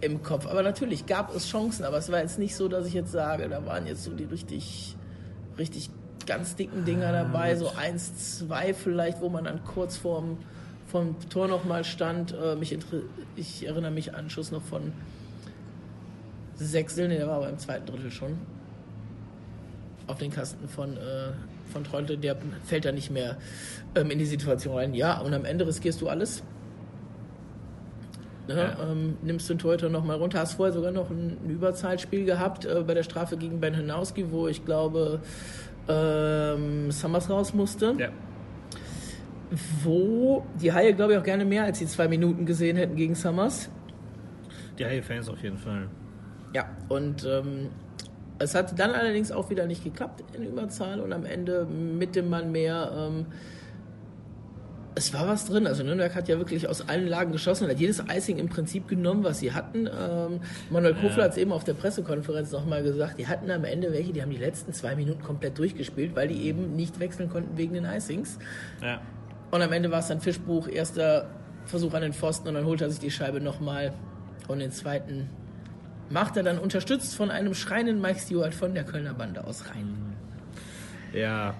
im 0.00 0.22
Kopf. 0.22 0.46
Aber 0.46 0.62
natürlich 0.62 1.06
gab 1.06 1.34
es 1.34 1.48
Chancen, 1.48 1.84
aber 1.84 1.98
es 1.98 2.10
war 2.10 2.20
jetzt 2.20 2.38
nicht 2.38 2.56
so, 2.56 2.68
dass 2.68 2.86
ich 2.86 2.94
jetzt 2.94 3.12
sage, 3.12 3.48
da 3.48 3.64
waren 3.66 3.86
jetzt 3.86 4.04
so 4.04 4.14
die 4.14 4.24
richtig, 4.24 4.96
richtig 5.58 5.90
ganz 6.26 6.56
dicken 6.56 6.84
Dinger 6.84 7.12
dabei, 7.12 7.56
so 7.56 7.70
eins, 7.76 8.38
zwei 8.38 8.74
vielleicht, 8.74 9.20
wo 9.20 9.28
man 9.28 9.44
dann 9.44 9.64
kurz 9.64 9.96
vorm, 9.96 10.38
vom 10.86 11.16
Tor 11.28 11.48
nochmal 11.48 11.84
stand. 11.84 12.34
Mich 12.58 12.76
ich 13.36 13.66
erinnere 13.66 13.90
mich 13.90 14.14
an 14.14 14.30
Schuss 14.30 14.50
noch 14.50 14.62
von 14.62 14.92
Sechsel, 16.56 17.08
nee, 17.08 17.16
der 17.16 17.28
war 17.28 17.36
aber 17.36 17.48
im 17.50 17.58
zweiten 17.58 17.86
Drittel 17.86 18.10
schon 18.10 18.38
auf 20.08 20.18
den 20.18 20.30
Kasten 20.30 20.68
von, 20.68 20.96
äh, 20.96 21.30
von 21.72 21.84
Treute, 21.84 22.18
der 22.18 22.36
fällt 22.64 22.84
da 22.84 22.92
nicht 22.92 23.10
mehr 23.10 23.36
ähm, 23.94 24.10
in 24.10 24.18
die 24.18 24.26
Situation 24.26 24.74
rein. 24.74 24.94
Ja, 24.94 25.20
und 25.20 25.32
am 25.34 25.44
Ende 25.44 25.66
riskierst 25.66 26.00
du 26.00 26.08
alles. 26.08 26.42
Ne? 28.48 28.54
Ja. 28.54 28.90
Ähm, 28.90 29.18
nimmst 29.22 29.48
den 29.50 29.58
Torhüter 29.58 29.90
nochmal 29.90 30.16
runter. 30.16 30.40
Hast 30.40 30.54
vorher 30.54 30.72
sogar 30.72 30.90
noch 30.90 31.10
ein, 31.10 31.36
ein 31.44 31.50
Überzahlspiel 31.50 32.24
gehabt 32.24 32.64
äh, 32.64 32.82
bei 32.86 32.94
der 32.94 33.02
Strafe 33.02 33.36
gegen 33.36 33.60
Ben 33.60 33.76
Hanowski, 33.76 34.32
wo 34.32 34.48
ich 34.48 34.64
glaube, 34.64 35.20
ähm, 35.86 36.90
Summers 36.90 37.28
raus 37.28 37.52
musste. 37.52 37.94
Ja. 37.98 38.08
Wo 39.82 40.44
die 40.60 40.72
Haie, 40.72 40.94
glaube 40.94 41.12
ich, 41.12 41.18
auch 41.18 41.24
gerne 41.24 41.44
mehr 41.44 41.64
als 41.64 41.78
die 41.78 41.86
zwei 41.86 42.08
Minuten 42.08 42.46
gesehen 42.46 42.76
hätten 42.76 42.96
gegen 42.96 43.14
Summers. 43.14 43.70
Die 44.78 44.84
Haie-Fans 44.84 45.28
auf 45.28 45.42
jeden 45.42 45.58
Fall. 45.58 45.88
Ja, 46.54 46.66
und 46.88 47.24
ähm, 47.24 47.68
es 48.38 48.54
hat 48.54 48.78
dann 48.78 48.92
allerdings 48.92 49.32
auch 49.32 49.50
wieder 49.50 49.66
nicht 49.66 49.84
geklappt 49.84 50.22
in 50.32 50.44
Überzahl 50.44 51.00
und 51.00 51.12
am 51.12 51.24
Ende 51.24 51.66
mit 51.66 52.14
dem 52.14 52.30
Mann 52.30 52.52
mehr. 52.52 52.92
Ähm, 52.94 53.26
es 54.94 55.14
war 55.14 55.28
was 55.28 55.46
drin. 55.46 55.66
Also 55.66 55.84
Nürnberg 55.84 56.14
hat 56.14 56.28
ja 56.28 56.38
wirklich 56.38 56.68
aus 56.68 56.88
allen 56.88 57.06
Lagen 57.06 57.30
geschossen 57.30 57.64
und 57.64 57.70
hat 57.70 57.78
jedes 57.78 58.02
Icing 58.10 58.38
im 58.38 58.48
Prinzip 58.48 58.88
genommen, 58.88 59.22
was 59.22 59.38
sie 59.38 59.52
hatten. 59.52 59.86
Ähm, 59.86 60.40
Manuel 60.70 60.94
Kofler 60.94 61.18
ja. 61.18 61.24
hat 61.24 61.32
es 61.32 61.36
eben 61.36 61.52
auf 61.52 61.64
der 61.64 61.74
Pressekonferenz 61.74 62.50
nochmal 62.50 62.82
gesagt, 62.82 63.18
die 63.18 63.28
hatten 63.28 63.50
am 63.50 63.64
Ende 63.64 63.92
welche, 63.92 64.12
die 64.12 64.22
haben 64.22 64.30
die 64.30 64.38
letzten 64.38 64.72
zwei 64.72 64.96
Minuten 64.96 65.22
komplett 65.22 65.56
durchgespielt, 65.58 66.16
weil 66.16 66.28
die 66.28 66.42
eben 66.42 66.74
nicht 66.74 66.98
wechseln 66.98 67.28
konnten 67.30 67.56
wegen 67.56 67.74
den 67.74 67.84
Icings. 67.84 68.38
Ja. 68.82 69.00
Und 69.50 69.62
am 69.62 69.72
Ende 69.72 69.90
war 69.90 70.00
es 70.00 70.08
dann 70.08 70.20
Fischbuch, 70.20 70.68
erster 70.68 71.30
Versuch 71.64 71.94
an 71.94 72.02
den 72.02 72.12
Pfosten 72.12 72.48
und 72.48 72.54
dann 72.54 72.64
holt 72.64 72.80
er 72.80 72.90
sich 72.90 72.98
die 72.98 73.10
Scheibe 73.10 73.40
nochmal 73.40 73.92
und 74.48 74.58
den 74.58 74.72
zweiten 74.72 75.28
macht 76.10 76.36
er 76.36 76.42
dann 76.42 76.58
unterstützt 76.58 77.16
von 77.16 77.30
einem 77.30 77.54
schreienden 77.54 78.00
Mike 78.00 78.20
Stewart 78.20 78.54
von 78.54 78.74
der 78.74 78.84
Kölner 78.84 79.14
Bande 79.14 79.44
aus 79.44 79.64
rein. 79.70 80.16
Ja, 81.12 81.54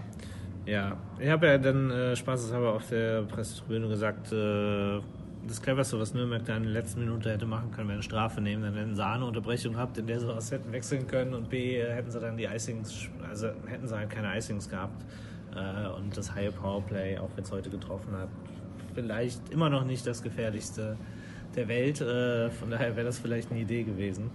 ja. 0.67 0.97
Ich 1.19 1.29
habe 1.29 1.47
ja 1.47 1.59
dann 1.59 1.91
äh, 1.91 2.17
spaßeshalber 2.17 2.75
auf 2.75 2.89
der 2.89 3.23
Pressetribüne 3.23 3.89
gesagt, 3.89 4.33
äh, 4.33 5.01
das 5.47 5.63
Cleverste, 5.63 5.99
was 5.99 6.13
Nürnberg 6.13 6.45
da 6.45 6.57
in 6.57 6.65
der 6.65 6.73
letzten 6.73 7.01
Minute 7.01 7.31
hätte 7.31 7.47
machen 7.47 7.71
können, 7.71 7.89
wäre 7.89 7.95
eine 7.97 8.03
Strafe 8.03 8.41
nehmen. 8.41 8.63
Dann 8.63 8.75
hätten 8.75 8.95
sie 8.95 9.05
eine 9.05 9.25
Unterbrechung 9.25 9.73
gehabt, 9.75 9.97
in 9.97 10.07
der 10.07 10.21
sie 10.21 10.29
was 10.29 10.51
hätten 10.51 10.71
wechseln 10.73 11.07
können 11.07 11.33
und 11.33 11.49
B, 11.49 11.83
hätten 11.83 12.11
sie 12.11 12.21
dann 12.21 12.37
die 12.37 12.45
Icings, 12.45 13.09
also 13.29 13.49
hätten 13.67 13.89
sie 13.89 13.97
halt 13.97 14.11
keine 14.11 14.37
Icings 14.37 14.69
gehabt. 14.69 15.05
Äh, 15.55 15.89
und 15.89 16.17
das 16.17 16.35
High 16.35 16.55
Powerplay, 16.55 17.19
auch 17.19 17.31
wenn 17.35 17.45
es 17.45 17.51
heute 17.51 17.71
getroffen 17.71 18.13
hat, 18.13 18.29
vielleicht 18.95 19.49
immer 19.51 19.71
noch 19.71 19.85
nicht 19.85 20.07
das 20.07 20.23
gefährlichste 20.23 20.97
der 21.55 21.69
Welt. 21.69 22.01
Äh, 22.01 22.51
von 22.51 22.71
daher 22.71 22.97
wäre 22.97 23.07
das 23.07 23.19
vielleicht 23.19 23.51
eine 23.51 23.61
Idee 23.61 23.83
gewesen. 23.83 24.31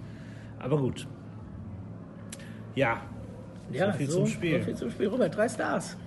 Aber 0.59 0.77
gut. 0.77 1.07
Ja. 2.75 3.01
Ja, 3.71 3.91
so 3.91 3.97
viel 3.97 4.09
so, 4.09 4.17
zum 4.19 4.27
Spiel. 4.27 4.59
So 4.59 4.65
viel 4.65 4.75
zum 4.75 4.91
Spiel. 4.91 5.07
Robert, 5.07 5.35
drei 5.35 5.47
Stars. 5.47 5.97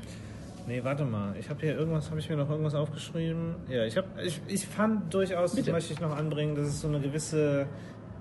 Nee, 0.67 0.83
warte 0.83 1.05
mal. 1.05 1.35
Ich 1.39 1.49
habe 1.49 1.61
hier 1.61 1.77
irgendwas, 1.77 2.11
habe 2.11 2.19
ich 2.19 2.29
mir 2.29 2.37
noch 2.37 2.51
irgendwas 2.51 2.75
aufgeschrieben? 2.75 3.55
Ja, 3.69 3.85
ich 3.85 3.97
habe, 3.97 4.09
ich, 4.25 4.41
ich 4.49 4.67
fand 4.67 5.15
durchaus, 5.15 5.55
Bitte. 5.55 5.71
möchte 5.71 5.93
ich 5.93 6.01
noch 6.01 6.17
anbringen, 6.17 6.57
dass 6.57 6.67
es 6.67 6.81
so 6.81 6.89
eine 6.89 6.99
gewisse, 6.99 7.67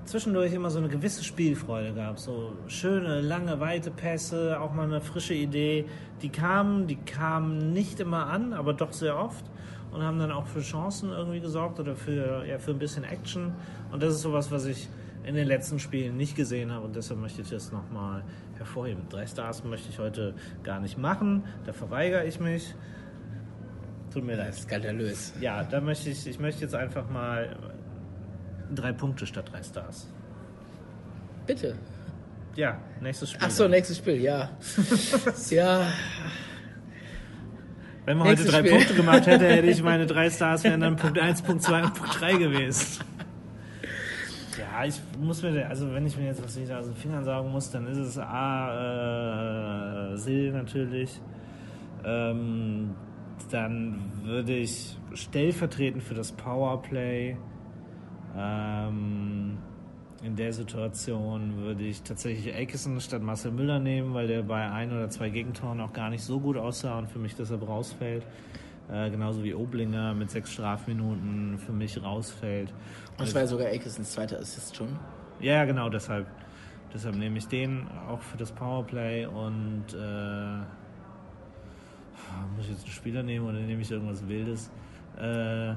zwischendurch 0.05 0.53
immer 0.53 0.69
so 0.69 0.77
eine 0.77 0.87
gewisse 0.87 1.23
Spielfreude 1.23 1.93
gab. 1.93 2.19
So 2.19 2.53
schöne, 2.67 3.21
lange, 3.21 3.59
weite 3.59 3.89
Pässe, 3.89 4.59
auch 4.61 4.73
mal 4.73 4.83
eine 4.83 5.01
frische 5.01 5.33
Idee. 5.33 5.85
Die 6.21 6.29
kamen, 6.29 6.85
die 6.85 6.97
kamen 6.97 7.73
nicht 7.73 7.99
immer 7.99 8.27
an, 8.27 8.53
aber 8.53 8.73
doch 8.73 8.93
sehr 8.93 9.17
oft 9.17 9.45
und 9.95 10.03
haben 10.03 10.19
dann 10.19 10.31
auch 10.31 10.45
für 10.45 10.59
Chancen 10.59 11.11
irgendwie 11.11 11.39
gesorgt 11.39 11.79
oder 11.79 11.95
für, 11.95 12.45
ja, 12.45 12.59
für 12.59 12.71
ein 12.71 12.79
bisschen 12.79 13.05
Action. 13.05 13.53
Und 13.91 14.03
das 14.03 14.13
ist 14.13 14.21
sowas, 14.21 14.51
was 14.51 14.65
ich 14.65 14.89
in 15.23 15.35
den 15.35 15.47
letzten 15.47 15.79
Spielen 15.79 16.17
nicht 16.17 16.35
gesehen 16.35 16.71
habe 16.71 16.85
und 16.85 16.95
deshalb 16.95 17.19
möchte 17.19 17.41
ich 17.41 17.49
das 17.49 17.71
nochmal 17.71 18.23
hervorheben. 18.57 19.07
Drei 19.09 19.25
Stars 19.25 19.63
möchte 19.63 19.89
ich 19.89 19.97
heute 19.97 20.35
gar 20.63 20.81
nicht 20.81 20.97
machen, 20.97 21.43
da 21.65 21.71
verweigere 21.71 22.25
ich 22.25 22.39
mich. 22.41 22.75
Tut 24.13 24.25
mir 24.25 24.35
leid. 24.35 24.53
Skandalös. 24.53 25.33
Ja, 25.39 25.63
da 25.63 25.81
möchte 25.81 26.09
ich, 26.09 26.27
ich 26.27 26.39
möchte 26.39 26.61
jetzt 26.61 26.75
einfach 26.75 27.09
mal 27.09 27.55
drei 28.73 28.91
Punkte 28.91 29.25
statt 29.25 29.49
drei 29.51 29.63
Stars. 29.63 30.07
Bitte. 31.47 31.75
Ja, 32.55 32.79
nächstes 33.01 33.31
Spiel. 33.31 33.47
Ach 33.47 33.51
so, 33.51 33.67
nächstes 33.67 33.97
Spiel, 33.97 34.21
ja. 34.21 34.49
ja, 35.49 35.87
wenn 38.05 38.17
man 38.17 38.27
heute 38.27 38.45
drei 38.45 38.59
Spiel. 38.59 38.71
Punkte 38.71 38.93
gemacht 38.93 39.25
hätte, 39.25 39.47
hätte 39.47 39.67
ich 39.67 39.83
meine 39.83 40.05
drei 40.05 40.29
Stars 40.31 40.63
wären 40.63 40.81
dann 40.81 40.95
Punkt 40.95 41.19
1, 41.19 41.41
Punkt 41.41 41.63
2 41.63 41.83
und 41.83 41.93
Punkt 41.95 42.21
3 42.21 42.37
gewesen. 42.37 43.03
Ja, 44.57 44.85
ich 44.85 45.01
muss 45.19 45.41
mir, 45.41 45.67
also 45.67 45.93
wenn 45.93 46.05
ich 46.05 46.17
mir 46.17 46.25
jetzt 46.25 46.43
was 46.43 46.59
wieder 46.59 46.79
aus 46.79 46.85
den 46.85 46.95
Fingern 46.95 47.23
sagen 47.23 47.51
muss, 47.51 47.71
dann 47.71 47.87
ist 47.87 47.97
es 47.97 48.17
A, 48.17 50.13
äh, 50.13 50.17
Sil 50.19 50.51
natürlich. 50.53 51.19
Ähm, 52.05 52.95
dann 53.51 54.11
würde 54.23 54.53
ich 54.53 54.97
stellvertretend 55.13 56.03
für 56.03 56.13
das 56.13 56.31
Powerplay, 56.31 57.37
ähm, 58.37 59.57
in 60.25 60.35
der 60.35 60.51
Situation 60.53 61.57
würde 61.57 61.83
ich 61.83 62.01
tatsächlich 62.01 62.53
Aikison 62.53 62.99
statt 62.99 63.21
Marcel 63.21 63.51
Müller 63.51 63.79
nehmen, 63.79 64.15
weil 64.15 64.27
der 64.27 64.41
bei 64.41 64.71
ein 64.71 64.91
oder 64.91 65.07
zwei 65.09 65.29
Gegentoren 65.29 65.79
auch 65.79 65.93
gar 65.93 66.09
nicht 66.09 66.23
so 66.23 66.39
gut 66.39 66.57
aussah 66.57 66.97
und 66.97 67.11
für 67.11 67.19
mich 67.19 67.35
deshalb 67.35 67.67
rausfällt. 67.67 68.25
Äh, 68.91 69.11
genauso 69.11 69.43
wie 69.43 69.53
Oblinger 69.53 70.13
mit 70.15 70.31
sechs 70.31 70.51
Strafminuten 70.53 71.59
für 71.59 71.71
mich 71.71 72.01
rausfällt. 72.03 72.71
Und 73.11 73.21
das 73.21 73.33
war 73.35 73.41
ja 73.41 73.47
sogar 73.47 73.67
Aikisons 73.67 74.11
zweiter 74.11 74.39
Assist 74.39 74.75
schon. 74.75 74.89
Ja, 75.39 75.63
genau, 75.65 75.89
deshalb. 75.89 76.25
Deshalb 76.93 77.15
nehme 77.15 77.37
ich 77.37 77.47
den 77.47 77.87
auch 78.09 78.21
für 78.21 78.37
das 78.37 78.51
Powerplay 78.51 79.25
und 79.25 79.85
äh, 79.93 80.57
muss 82.55 82.65
ich 82.65 82.71
jetzt 82.71 82.83
einen 82.83 82.93
Spieler 82.93 83.21
nehmen 83.21 83.45
oder 83.45 83.59
nehme 83.59 83.81
ich 83.81 83.91
irgendwas 83.91 84.27
Wildes? 84.27 84.71
Äh, 85.17 85.75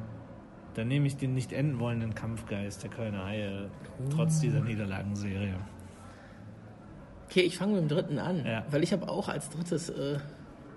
dann 0.78 0.86
nehme 0.86 1.08
ich 1.08 1.16
den 1.16 1.34
nicht 1.34 1.52
enden 1.52 1.80
wollenden 1.80 2.14
Kampfgeist 2.14 2.84
der 2.84 2.90
Kölner 2.90 3.26
Haie, 3.26 3.68
trotz 4.14 4.38
dieser 4.38 4.60
Niederlagenserie. 4.60 5.56
Okay, 7.26 7.40
ich 7.40 7.58
fange 7.58 7.72
mit 7.72 7.82
dem 7.82 7.88
dritten 7.88 8.18
an, 8.20 8.46
ja. 8.46 8.64
weil 8.70 8.84
ich 8.84 8.92
habe 8.92 9.08
auch 9.08 9.28
als 9.28 9.50
drittes 9.50 9.90
äh, 9.90 10.18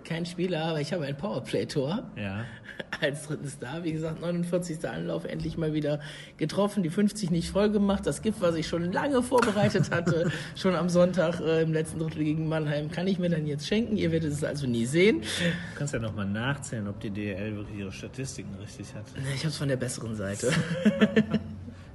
kein 0.04 0.26
Spieler, 0.26 0.66
aber 0.66 0.82
ich 0.82 0.92
habe 0.92 1.06
ein 1.06 1.16
Powerplay-Tor. 1.16 2.04
Ja. 2.16 2.46
Als 3.02 3.28
drittes 3.28 3.60
da, 3.60 3.84
wie 3.84 3.92
gesagt, 3.92 4.22
49. 4.22 4.88
Anlauf 4.88 5.26
endlich 5.26 5.58
mal 5.58 5.74
wieder 5.74 6.00
getroffen, 6.38 6.84
die 6.84 6.90
50 6.90 7.32
nicht 7.32 7.50
voll 7.50 7.70
gemacht. 7.70 8.06
Das 8.06 8.22
Gift, 8.22 8.42
was 8.42 8.56
ich 8.56 8.68
schon 8.68 8.92
lange 8.92 9.24
vorbereitet 9.24 9.92
hatte, 9.92 10.32
schon 10.56 10.76
am 10.76 10.90
Sonntag 10.90 11.40
äh, 11.40 11.62
im 11.62 11.74
letzten 11.74 12.00
Drittel 12.00 12.24
gegen 12.24 12.48
Mannheim, 12.48 12.92
kann 12.92 13.08
ich 13.08 13.20
mir 13.20 13.30
dann 13.30 13.48
jetzt 13.48 13.68
schenken. 13.68 13.98
Ihr 13.98 14.12
werdet 14.12 14.32
es 14.32 14.44
also 14.44 14.68
nie 14.68 14.86
sehen. 14.86 15.22
Du 15.22 15.78
kannst 15.78 15.94
ja 15.94 16.00
nochmal 16.00 16.28
nachzählen, 16.28 16.88
ob 16.88 17.00
die 17.00 17.10
DL 17.10 17.56
wirklich 17.56 17.80
ihre 17.80 17.92
Statistiken 17.92 18.54
richtig 18.56 18.94
hat. 18.94 19.06
Ich 19.34 19.40
habe 19.40 19.50
es 19.50 19.58
von 19.58 19.68
der 19.68 19.78
besseren 19.78 20.16
Seite. 20.16 20.52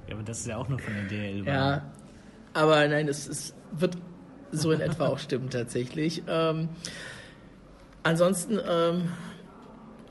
ja, 0.09 0.13
aber 0.13 0.23
das 0.23 0.39
ist 0.39 0.47
ja 0.47 0.57
auch 0.57 0.67
nur 0.67 0.79
von 0.79 0.93
der 0.93 1.03
DL. 1.03 1.45
Ja, 1.45 1.91
aber 2.53 2.87
nein, 2.87 3.07
es, 3.07 3.27
es 3.27 3.55
wird 3.71 3.97
so 4.51 4.71
in 4.71 4.81
etwa 4.81 5.07
auch 5.07 5.19
stimmen 5.19 5.49
tatsächlich. 5.49 6.23
Ähm, 6.27 6.69
Ansonsten, 8.07 8.57
ähm, 8.65 9.09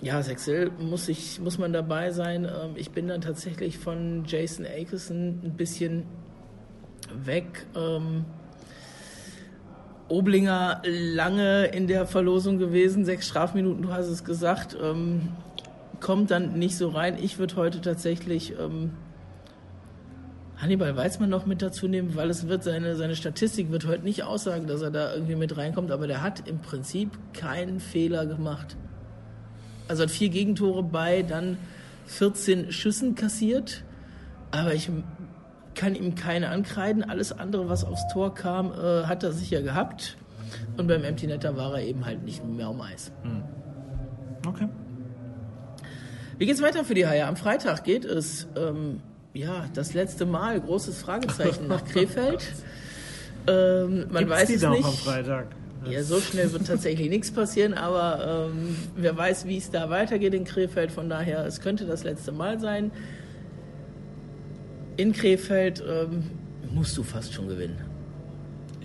ja, 0.03 0.23
Sexel 0.23 0.71
muss, 0.79 1.09
ich, 1.09 1.41
muss 1.41 1.59
man 1.59 1.73
dabei 1.73 2.11
sein. 2.11 2.45
Ähm, 2.45 2.73
ich 2.75 2.91
bin 2.91 3.09
dann 3.09 3.21
tatsächlich 3.21 3.79
von 3.79 4.25
Jason 4.27 4.67
Akerson 4.67 5.41
ein 5.45 5.57
bisschen 5.57 6.05
weg. 7.25 7.67
Ähm, 7.75 8.25
Oblinger 10.09 10.83
lange 10.85 11.67
in 11.67 11.89
der 11.89 12.07
Verlosung 12.07 12.59
gewesen, 12.59 13.05
sechs 13.05 13.27
Strafminuten, 13.27 13.83
du 13.83 13.93
hast 13.93 14.07
es 14.07 14.23
gesagt, 14.23 14.77
ähm, 14.81 15.31
kommt 15.99 16.31
dann 16.31 16.59
nicht 16.59 16.77
so 16.77 16.89
rein. 16.91 17.17
Ich 17.21 17.39
würde 17.39 17.57
heute 17.57 17.81
tatsächlich 17.81 18.55
ähm, 18.59 18.93
Hannibal 20.57 20.97
Weizmann 20.97 21.29
noch 21.29 21.45
mit 21.45 21.61
dazu 21.61 21.89
nehmen, 21.89 22.15
weil 22.15 22.31
es 22.31 22.47
wird 22.47 22.63
seine, 22.63 22.95
seine 22.95 23.17
Statistik 23.17 23.71
wird 23.73 23.87
heute 23.87 24.05
nicht 24.05 24.23
aussagen, 24.23 24.69
dass 24.69 24.81
er 24.81 24.91
da 24.91 25.13
irgendwie 25.13 25.35
mit 25.35 25.57
reinkommt, 25.57 25.91
aber 25.91 26.07
der 26.07 26.23
hat 26.23 26.49
im 26.49 26.61
Prinzip 26.61 27.11
keinen 27.33 27.81
Fehler 27.81 28.27
gemacht. 28.27 28.77
Also 29.89 30.05
hat 30.05 30.11
vier 30.11 30.29
Gegentore 30.29 30.83
bei, 30.83 31.23
dann 31.23 31.59
14 32.07 32.73
Schüssen 32.73 33.15
kassiert, 33.15 33.85
aber 34.51 34.75
ich 34.75 34.91
kann 35.75 35.95
ihm 35.95 36.15
keine 36.15 36.49
ankreiden. 36.49 37.05
Alles 37.05 37.33
andere, 37.33 37.69
was 37.69 37.85
aufs 37.85 38.07
Tor 38.13 38.35
kam, 38.35 38.73
äh, 38.73 39.05
hat 39.05 39.23
er 39.23 39.33
sicher 39.33 39.63
gehabt. 39.63 40.17
Und 40.77 40.87
beim 40.87 41.05
Empty 41.05 41.27
Netter 41.27 41.57
war 41.57 41.75
er 41.75 41.85
eben 41.85 42.05
halt 42.05 42.23
nicht 42.23 42.45
mehr 42.45 42.71
um 42.71 42.81
Eis. 42.81 43.13
Hm. 43.23 43.43
Okay. 44.47 44.69
Wie 46.39 46.47
geht's 46.47 46.63
weiter 46.63 46.85
für 46.85 46.95
die 46.95 47.07
Haie? 47.07 47.27
Am 47.27 47.37
Freitag 47.37 47.85
geht 47.85 48.05
es 48.05 48.47
ähm, 48.57 49.01
ja, 49.33 49.67
das 49.75 49.95
letzte 49.95 50.27
Mal, 50.27 50.61
großes 50.61 51.01
Fragezeichen 51.01 51.67
nach 51.67 51.85
Krefeld. 51.93 52.45
Ähm, 53.47 54.07
man 54.11 54.27
Gibt's 54.27 54.41
weiß 54.41 54.51
es 54.51 54.69
nicht. 54.69 54.85
Am 54.85 54.93
Freitag? 54.93 55.47
Ja, 55.91 56.03
so 56.03 56.21
schnell 56.21 56.53
wird 56.53 56.67
tatsächlich 56.67 57.09
nichts 57.09 57.31
passieren, 57.31 57.75
aber 57.75 58.49
ähm, 58.51 58.77
wer 58.97 59.17
weiß, 59.17 59.47
wie 59.47 59.57
es 59.57 59.71
da 59.71 59.91
weitergeht 59.91 60.35
in 60.35 60.45
Krefeld. 60.45 60.91
Von 60.91 61.09
daher, 61.09 61.45
es 61.47 61.61
könnte 61.61 61.87
das 61.87 62.05
letzte 62.05 62.33
Mal 62.33 62.59
sein. 62.61 62.91
In 64.97 65.13
Krefeld 65.13 65.83
ähm, 65.87 66.25
musst 66.73 66.97
du 66.97 67.03
fast 67.03 67.33
schon 67.33 67.49
gewinnen. 67.49 67.81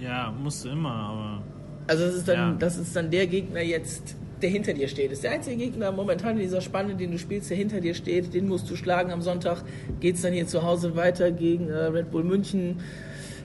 Ja, 0.02 0.32
musst 0.32 0.66
du 0.66 0.70
immer, 0.70 0.92
aber. 0.92 1.44
Also 1.88 2.06
das 2.06 2.16
ist 2.16 2.28
dann, 2.28 2.38
ja. 2.38 2.56
das 2.58 2.78
ist 2.78 2.96
dann 2.96 3.12
der 3.12 3.28
Gegner 3.28 3.62
jetzt, 3.62 4.16
der 4.42 4.50
hinter 4.50 4.74
dir 4.74 4.88
steht. 4.88 5.08
Das 5.12 5.20
ist 5.20 5.24
der 5.24 5.32
einzige 5.32 5.58
Gegner 5.58 5.92
momentan 5.92 6.32
in 6.32 6.44
dieser 6.44 6.62
Spanne, 6.62 6.96
den 6.96 7.12
du 7.12 7.20
spielst, 7.20 7.50
der 7.50 7.58
hinter 7.58 7.82
dir 7.82 7.94
steht. 7.94 8.34
Den 8.34 8.48
musst 8.48 8.70
du 8.70 8.76
schlagen. 8.76 9.12
Am 9.12 9.22
Sonntag 9.22 9.64
geht 10.00 10.16
es 10.16 10.22
dann 10.22 10.34
hier 10.34 10.48
zu 10.48 10.64
Hause 10.64 10.96
weiter 10.96 11.32
gegen 11.32 11.70
äh, 11.70 11.76
Red 11.76 12.12
Bull 12.12 12.24
München. 12.24 12.78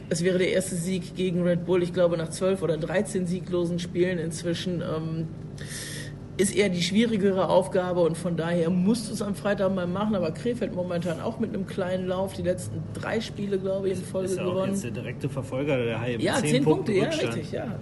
Es 0.09 0.23
wäre 0.23 0.39
der 0.39 0.53
erste 0.53 0.77
Sieg 0.77 1.17
gegen 1.17 1.43
Red 1.43 1.65
Bull, 1.65 1.83
ich 1.83 1.93
glaube, 1.93 2.17
nach 2.17 2.31
zwölf 2.31 2.63
oder 2.63 2.77
13 2.77 3.27
sieglosen 3.27 3.79
Spielen 3.79 4.19
inzwischen. 4.19 4.83
Ähm, 4.83 5.29
ist 6.39 6.55
eher 6.55 6.69
die 6.69 6.83
schwierigere 6.83 7.49
Aufgabe 7.49 8.01
und 8.01 8.17
von 8.19 8.37
daher 8.37 8.69
musst 8.69 9.09
du 9.09 9.15
es 9.15 9.23
am 9.23 9.35
Freitag 9.35 9.75
mal 9.75 9.87
machen. 9.87 10.15
Aber 10.15 10.33
Krefeld 10.33 10.75
momentan 10.75 11.21
auch 11.21 11.39
mit 11.39 11.55
einem 11.55 11.67
kleinen 11.67 12.07
Lauf, 12.09 12.35
die 12.35 12.43
letzten 12.43 12.83
drei 12.93 13.21
Spiele, 13.23 13.59
glaube 13.59 13.89
ich, 13.89 13.99
in 13.99 14.05
Folge 14.05 14.29
ist 14.29 14.37
ja 14.37 14.45
gewonnen. 14.45 14.75
Ist 14.75 14.85
der 14.85 14.91
direkte 14.91 15.31
Verfolger 15.31 15.83
der 15.83 15.99
Haie. 15.99 16.19
Ja, 16.19 16.35
zehn, 16.35 16.51
zehn 16.51 16.65
Punkte, 16.65 16.93
Punkte 16.93 17.23
ja, 17.23 17.29
richtig, 17.29 17.53
ja 17.53 17.79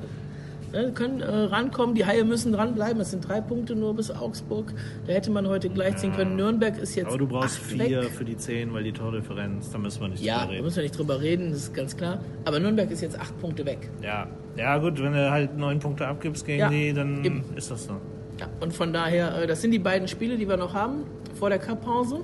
ne, 0.75 0.93
können 0.93 1.21
äh, 1.21 1.27
rankommen. 1.27 1.95
Die 1.95 2.05
Haie 2.05 2.25
müssen 2.25 2.53
dranbleiben. 2.53 3.01
Es 3.01 3.11
sind 3.11 3.27
drei 3.27 3.41
Punkte 3.41 3.75
nur 3.75 3.95
bis 3.95 4.11
Augsburg. 4.11 4.73
Da 5.07 5.13
hätte 5.13 5.31
man 5.31 5.49
heute 5.49 5.71
gleichziehen 5.71 6.11
ja. 6.11 6.17
können. 6.17 6.37
Nürnberg 6.37 6.79
ist 6.79 6.95
jetzt. 6.95 7.09
Aber 7.09 7.19
du 7.19 7.27
brauchst 7.27 7.59
vier 7.59 8.03
weg. 8.03 8.11
für 8.11 8.25
die 8.25 8.37
zehn, 8.37 8.73
weil 8.73 8.85
die 8.85 8.93
Tordifferenz, 8.93 9.71
da 9.71 9.79
müssen 9.79 10.01
wir 10.01 10.09
nicht 10.09 10.23
ja, 10.23 10.41
drüber 10.41 10.43
reden. 10.43 10.53
Ja, 10.53 10.59
da 10.59 10.65
müssen 10.65 10.77
wir 10.77 10.83
nicht 10.83 10.99
drüber 10.99 11.21
reden, 11.21 11.51
das 11.51 11.59
ist 11.59 11.75
ganz 11.75 11.97
klar. 11.97 12.21
Aber 12.45 12.61
Nürnberg 12.61 12.91
ist 12.91 13.01
jetzt 13.01 13.19
acht 13.19 13.39
Punkte 13.41 13.65
weg. 13.65 13.91
Ja, 14.03 14.27
ja 14.57 14.79
gut, 14.79 15.03
wenn 15.03 15.13
du 15.13 15.31
halt 15.31 15.57
neun 15.57 15.79
Punkte 15.79 16.07
abgibst 16.07 16.45
gegen 16.45 16.61
ja, 16.61 16.69
die, 16.69 16.93
dann 16.93 17.25
eben. 17.25 17.45
ist 17.57 17.71
das 17.71 17.85
so. 17.85 17.95
Ja, 18.41 18.49
und 18.61 18.73
von 18.73 18.93
daher, 18.93 19.43
äh, 19.43 19.47
das 19.47 19.63
sind 19.63 19.71
die 19.71 19.79
beiden 19.79 20.09
Spiele, 20.09 20.37
die 20.37 20.49
wir 20.49 20.57
noch 20.57 20.75
haben 20.75 21.05
vor 21.35 21.51
der 21.51 21.59
Cup-Pause. 21.59 22.21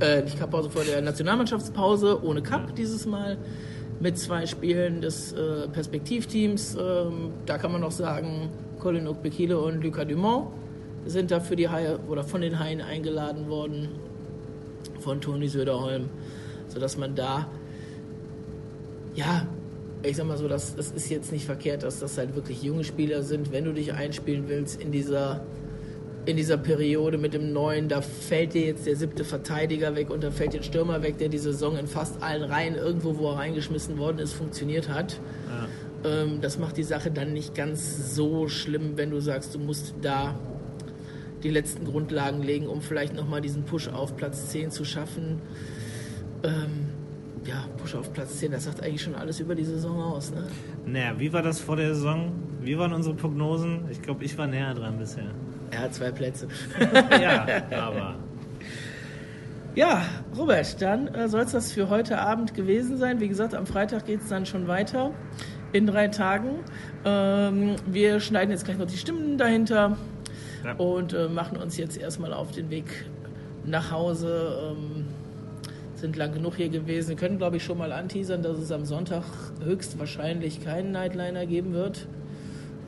Äh, 0.00 0.22
nicht 0.22 0.38
Cup-Pause, 0.38 0.70
vor 0.70 0.82
der 0.84 1.02
Nationalmannschaftspause, 1.02 2.24
ohne 2.24 2.42
Cup 2.42 2.68
ja. 2.68 2.74
dieses 2.74 3.06
Mal 3.06 3.36
mit 4.00 4.18
zwei 4.18 4.46
Spielen 4.46 5.00
des 5.00 5.32
äh, 5.32 5.68
Perspektivteams. 5.68 6.76
Ähm, 6.80 7.32
da 7.46 7.58
kann 7.58 7.72
man 7.72 7.82
noch 7.82 7.92
sagen, 7.92 8.50
Colin 8.78 9.06
Okbekile 9.06 9.58
und 9.60 9.84
Lucas 9.84 10.06
Dumont 10.08 10.48
sind 11.06 11.30
da 11.30 11.40
für 11.40 11.56
die 11.56 11.68
Haie 11.68 11.98
oder 12.08 12.24
von 12.24 12.40
den 12.40 12.58
Haien 12.58 12.80
eingeladen 12.80 13.48
worden 13.48 13.88
von 15.00 15.20
Toni 15.20 15.48
Söderholm, 15.48 16.08
sodass 16.68 16.96
man 16.96 17.14
da 17.14 17.46
ja, 19.14 19.46
ich 20.02 20.16
sag 20.16 20.26
mal 20.26 20.38
so, 20.38 20.48
das, 20.48 20.74
das 20.76 20.92
ist 20.92 21.10
jetzt 21.10 21.32
nicht 21.32 21.44
verkehrt, 21.44 21.82
dass 21.82 22.00
das 22.00 22.16
halt 22.16 22.34
wirklich 22.34 22.62
junge 22.62 22.84
Spieler 22.84 23.22
sind, 23.22 23.52
wenn 23.52 23.64
du 23.64 23.72
dich 23.72 23.92
einspielen 23.92 24.48
willst 24.48 24.80
in 24.80 24.92
dieser 24.92 25.42
in 26.30 26.36
dieser 26.36 26.56
Periode 26.56 27.18
mit 27.18 27.34
dem 27.34 27.52
neuen, 27.52 27.88
da 27.88 28.00
fällt 28.00 28.54
dir 28.54 28.62
jetzt 28.64 28.86
der 28.86 28.96
siebte 28.96 29.24
Verteidiger 29.24 29.96
weg 29.96 30.10
und 30.10 30.22
da 30.22 30.30
fällt 30.30 30.54
der 30.54 30.62
Stürmer 30.62 31.02
weg, 31.02 31.18
der 31.18 31.28
die 31.28 31.38
Saison 31.38 31.76
in 31.76 31.86
fast 31.86 32.22
allen 32.22 32.42
Reihen 32.42 32.74
irgendwo, 32.74 33.18
wo 33.18 33.30
er 33.30 33.38
reingeschmissen 33.38 33.98
worden 33.98 34.18
ist, 34.18 34.32
funktioniert 34.32 34.88
hat. 34.88 35.20
Ja. 35.48 36.22
Ähm, 36.22 36.40
das 36.40 36.58
macht 36.58 36.76
die 36.76 36.82
Sache 36.82 37.10
dann 37.10 37.32
nicht 37.32 37.54
ganz 37.54 38.14
so 38.14 38.48
schlimm, 38.48 38.92
wenn 38.96 39.10
du 39.10 39.20
sagst, 39.20 39.54
du 39.54 39.58
musst 39.58 39.94
da 40.02 40.34
die 41.42 41.50
letzten 41.50 41.84
Grundlagen 41.84 42.42
legen, 42.42 42.66
um 42.66 42.80
vielleicht 42.80 43.14
nochmal 43.14 43.40
diesen 43.40 43.64
Push 43.64 43.88
auf 43.88 44.16
Platz 44.16 44.50
10 44.50 44.70
zu 44.70 44.84
schaffen. 44.84 45.40
Ähm, 46.42 46.90
ja, 47.44 47.64
Push 47.78 47.94
auf 47.94 48.12
Platz 48.12 48.38
10, 48.38 48.52
das 48.52 48.64
sagt 48.64 48.82
eigentlich 48.82 49.02
schon 49.02 49.14
alles 49.14 49.40
über 49.40 49.54
die 49.54 49.64
Saison 49.64 50.00
aus. 50.00 50.32
Ne? 50.32 50.46
Naja, 50.86 51.18
wie 51.18 51.32
war 51.32 51.42
das 51.42 51.58
vor 51.60 51.76
der 51.76 51.94
Saison? 51.94 52.32
Wie 52.60 52.78
waren 52.78 52.92
unsere 52.92 53.14
Prognosen? 53.14 53.84
Ich 53.90 54.02
glaube, 54.02 54.24
ich 54.24 54.36
war 54.36 54.46
näher 54.46 54.74
dran 54.74 54.98
bisher. 54.98 55.30
Hat 55.80 55.94
zwei 55.94 56.10
Plätze. 56.10 56.48
ja, 57.20 57.46
aber. 57.70 58.16
Ja, 59.74 60.02
Robert, 60.36 60.82
dann 60.82 61.08
äh, 61.08 61.28
soll 61.28 61.42
es 61.42 61.52
das 61.52 61.72
für 61.72 61.88
heute 61.88 62.18
Abend 62.18 62.54
gewesen 62.54 62.98
sein. 62.98 63.20
Wie 63.20 63.28
gesagt, 63.28 63.54
am 63.54 63.66
Freitag 63.66 64.06
geht 64.06 64.20
es 64.20 64.28
dann 64.28 64.44
schon 64.44 64.66
weiter. 64.66 65.12
In 65.72 65.86
drei 65.86 66.08
Tagen. 66.08 66.64
Ähm, 67.04 67.76
wir 67.86 68.18
schneiden 68.18 68.50
jetzt 68.50 68.64
gleich 68.64 68.78
noch 68.78 68.86
die 68.86 68.96
Stimmen 68.96 69.38
dahinter 69.38 69.96
ja. 70.64 70.72
und 70.74 71.12
äh, 71.12 71.28
machen 71.28 71.56
uns 71.56 71.76
jetzt 71.76 71.96
erstmal 71.96 72.32
auf 72.32 72.50
den 72.50 72.70
Weg 72.70 73.06
nach 73.64 73.92
Hause. 73.92 74.72
Ähm, 74.72 75.04
sind 75.94 76.16
lang 76.16 76.32
genug 76.32 76.56
hier 76.56 76.70
gewesen. 76.70 77.10
Wir 77.10 77.16
können, 77.16 77.38
glaube 77.38 77.58
ich, 77.58 77.64
schon 77.64 77.78
mal 77.78 77.92
anteasern, 77.92 78.42
dass 78.42 78.58
es 78.58 78.72
am 78.72 78.84
Sonntag 78.84 79.22
höchstwahrscheinlich 79.62 80.64
keinen 80.64 80.90
Nightliner 80.92 81.46
geben 81.46 81.74
wird 81.74 82.08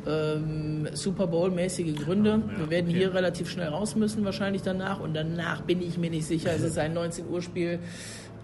ähm, 0.07 0.89
Super 0.93 1.27
Bowl-mäßige 1.27 1.95
Gründe. 1.95 2.31
Ja, 2.31 2.59
wir 2.59 2.71
werden 2.71 2.89
okay. 2.89 2.99
hier 2.99 3.15
relativ 3.15 3.51
schnell 3.51 3.69
raus 3.69 3.97
müssen, 3.97 4.25
wahrscheinlich 4.25 4.63
danach. 4.63 5.01
Und 5.01 5.15
danach 5.15 5.63
bin 5.63 5.83
ich 5.83 5.99
mir 5.99 6.11
nicht 6.11 6.27
sicher, 6.27 6.51
es 6.55 6.63
ist 6.63 6.79
ein 6.79 6.95
19 6.95 7.29
Uhr 7.29 7.43
Spiel, 7.43 7.79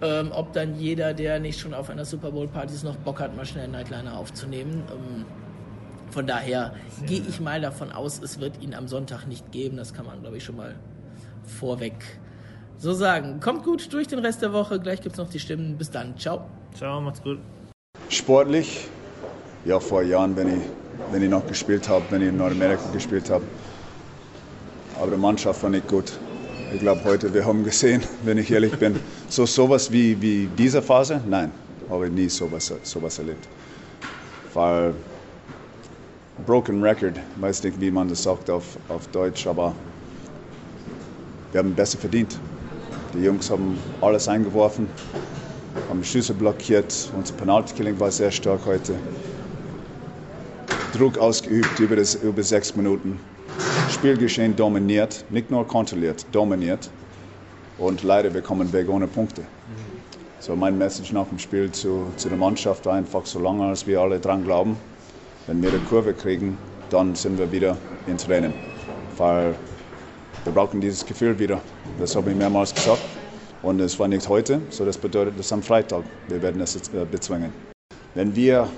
ähm, 0.01 0.31
ob 0.33 0.53
dann 0.53 0.79
jeder, 0.79 1.15
der 1.15 1.41
nicht 1.41 1.59
schon 1.59 1.75
auf 1.75 1.91
einer 1.91 2.05
Super 2.05 2.31
Bowl-Party 2.31 2.75
ist, 2.75 2.85
noch 2.85 2.97
Bock 2.97 3.21
hat, 3.21 3.37
mal 3.37 3.45
schnell 3.45 3.65
einen 3.65 3.73
Nightliner 3.73 4.17
aufzunehmen. 4.17 4.83
Ähm, 4.91 5.25
von 6.11 6.27
daher 6.27 6.75
gehe 7.07 7.23
ich 7.29 7.41
mal 7.41 7.61
davon 7.61 7.93
aus, 7.93 8.21
es 8.23 8.41
wird 8.41 8.63
ihn 8.63 8.75
am 8.75 8.89
Sonntag 8.89 9.27
nicht 9.27 9.53
geben. 9.53 9.77
Das 9.77 9.93
kann 9.93 10.07
man, 10.07 10.21
glaube 10.21 10.39
ich, 10.39 10.45
schon 10.45 10.57
mal 10.57 10.75
vorweg 11.45 11.95
so 12.79 12.93
sagen. 12.93 13.41
Kommt 13.41 13.65
gut 13.65 13.93
durch 13.93 14.07
den 14.07 14.21
Rest 14.21 14.41
der 14.41 14.53
Woche. 14.53 14.81
Gleich 14.81 15.01
gibt 15.03 15.15
es 15.15 15.19
noch 15.19 15.29
die 15.29 15.41
Stimmen. 15.41 15.77
Bis 15.77 15.91
dann. 15.91 16.17
Ciao. 16.17 16.47
Ciao, 16.75 17.01
macht's 17.01 17.23
gut. 17.23 17.39
Sportlich, 18.09 18.89
ja, 19.65 19.81
vor 19.81 20.03
Jahren, 20.03 20.37
wenn 20.37 20.49
ich, 20.49 20.63
wenn 21.11 21.23
ich 21.23 21.31
noch 21.31 21.47
gespielt 21.47 21.89
habe, 21.89 22.05
wenn 22.11 22.23
ich 22.23 22.29
in 22.29 22.37
Nordamerika 22.37 22.83
gespielt 22.93 23.31
habe. 23.31 23.45
Aber 25.01 25.11
die 25.11 25.17
Mannschaft 25.17 25.63
war 25.63 25.71
nicht 25.71 25.89
gut. 25.89 26.19
Ich 26.75 26.81
glaube, 26.81 27.03
heute, 27.05 27.33
wir 27.33 27.47
haben 27.47 27.65
gesehen, 27.65 28.03
wenn 28.25 28.39
ich 28.39 28.51
ehrlich 28.51 28.73
bin, 28.79 28.99
so 29.29 29.47
sowas 29.47 29.91
wie, 29.91 30.21
wie 30.21 30.49
diese 30.49 30.83
Phase, 30.83 31.21
nein, 31.29 31.51
habe 31.89 32.07
ich 32.07 32.13
nie 32.13 32.29
sowas, 32.29 32.73
sowas 32.83 33.19
erlebt. 33.19 33.47
Weil 34.53 34.95
Broken 36.47 36.83
Record, 36.83 37.15
weiß 37.37 37.63
nicht, 37.65 37.81
wie 37.81 37.91
man 37.91 38.09
das 38.09 38.23
sagt 38.23 38.51
auf, 38.51 38.65
auf 38.89 39.07
Deutsch, 39.09 39.47
aber 39.47 39.75
wir 41.53 41.59
haben 41.61 41.75
besser 41.75 41.99
verdient. 41.99 42.39
Die 43.15 43.23
Jungs 43.23 43.51
haben 43.51 43.79
alles 44.01 44.29
eingeworfen, 44.29 44.87
haben 45.89 46.05
Schüsse 46.05 46.35
blockiert. 46.35 47.11
Unser 47.17 47.35
Penalty-Killing 47.35 47.99
war 47.99 48.11
sehr 48.11 48.31
stark 48.31 48.61
heute. 48.67 48.95
Druck 50.99 51.17
ausgeübt 51.17 51.79
über, 51.79 51.95
das, 51.95 52.17
über 52.17 52.43
sechs 52.43 52.75
Minuten. 52.75 53.21
Spielgeschehen 53.89 54.57
dominiert, 54.57 55.25
nicht 55.31 55.49
nur 55.49 55.65
kontrolliert, 55.65 56.27
dominiert. 56.33 56.91
Und 57.79 58.03
leider, 58.03 58.35
wir 58.35 58.43
kommen 58.43 58.73
weg 58.73 58.89
ohne 58.89 59.07
Punkte. 59.07 59.43
So 60.41 60.57
mein 60.57 60.77
Message 60.77 61.13
nach 61.13 61.29
dem 61.29 61.39
Spiel 61.39 61.71
zu, 61.71 62.09
zu 62.17 62.29
der 62.29 62.37
Mannschaft 62.37 62.85
war 62.87 62.95
einfach, 62.95 63.25
solange 63.27 63.67
als 63.67 63.87
wir 63.87 64.01
alle 64.01 64.19
dran 64.19 64.43
glauben, 64.43 64.77
wenn 65.47 65.63
wir 65.63 65.71
die 65.71 65.79
Kurve 65.89 66.15
kriegen, 66.15 66.59
dann 66.91 67.15
sind 67.15 67.39
wir 67.39 67.51
wieder 67.53 67.77
ins 68.09 68.29
Rennen. 68.29 68.53
Weil 69.17 69.55
wir 70.43 70.53
brauchen 70.53 70.81
dieses 70.81 71.07
Gefühl 71.07 71.39
wieder. 71.39 71.61
Das 72.01 72.17
habe 72.17 72.31
ich 72.31 72.37
mehrmals 72.37 72.75
gesagt. 72.75 73.03
Und 73.63 73.81
es 73.81 73.99
war 74.01 74.09
nicht 74.09 74.29
heute, 74.29 74.61
so 74.71 74.85
das 74.85 74.99
bedeutet, 74.99 75.39
das 75.39 75.53
am 75.53 75.63
Freitag. 75.63 76.03
Wir 76.27 76.43
werden 76.43 76.61
es 76.61 76.75
äh, 76.77 77.05
bezwingen. 77.09 77.53
Wenn 78.15 78.35
wir 78.35 78.69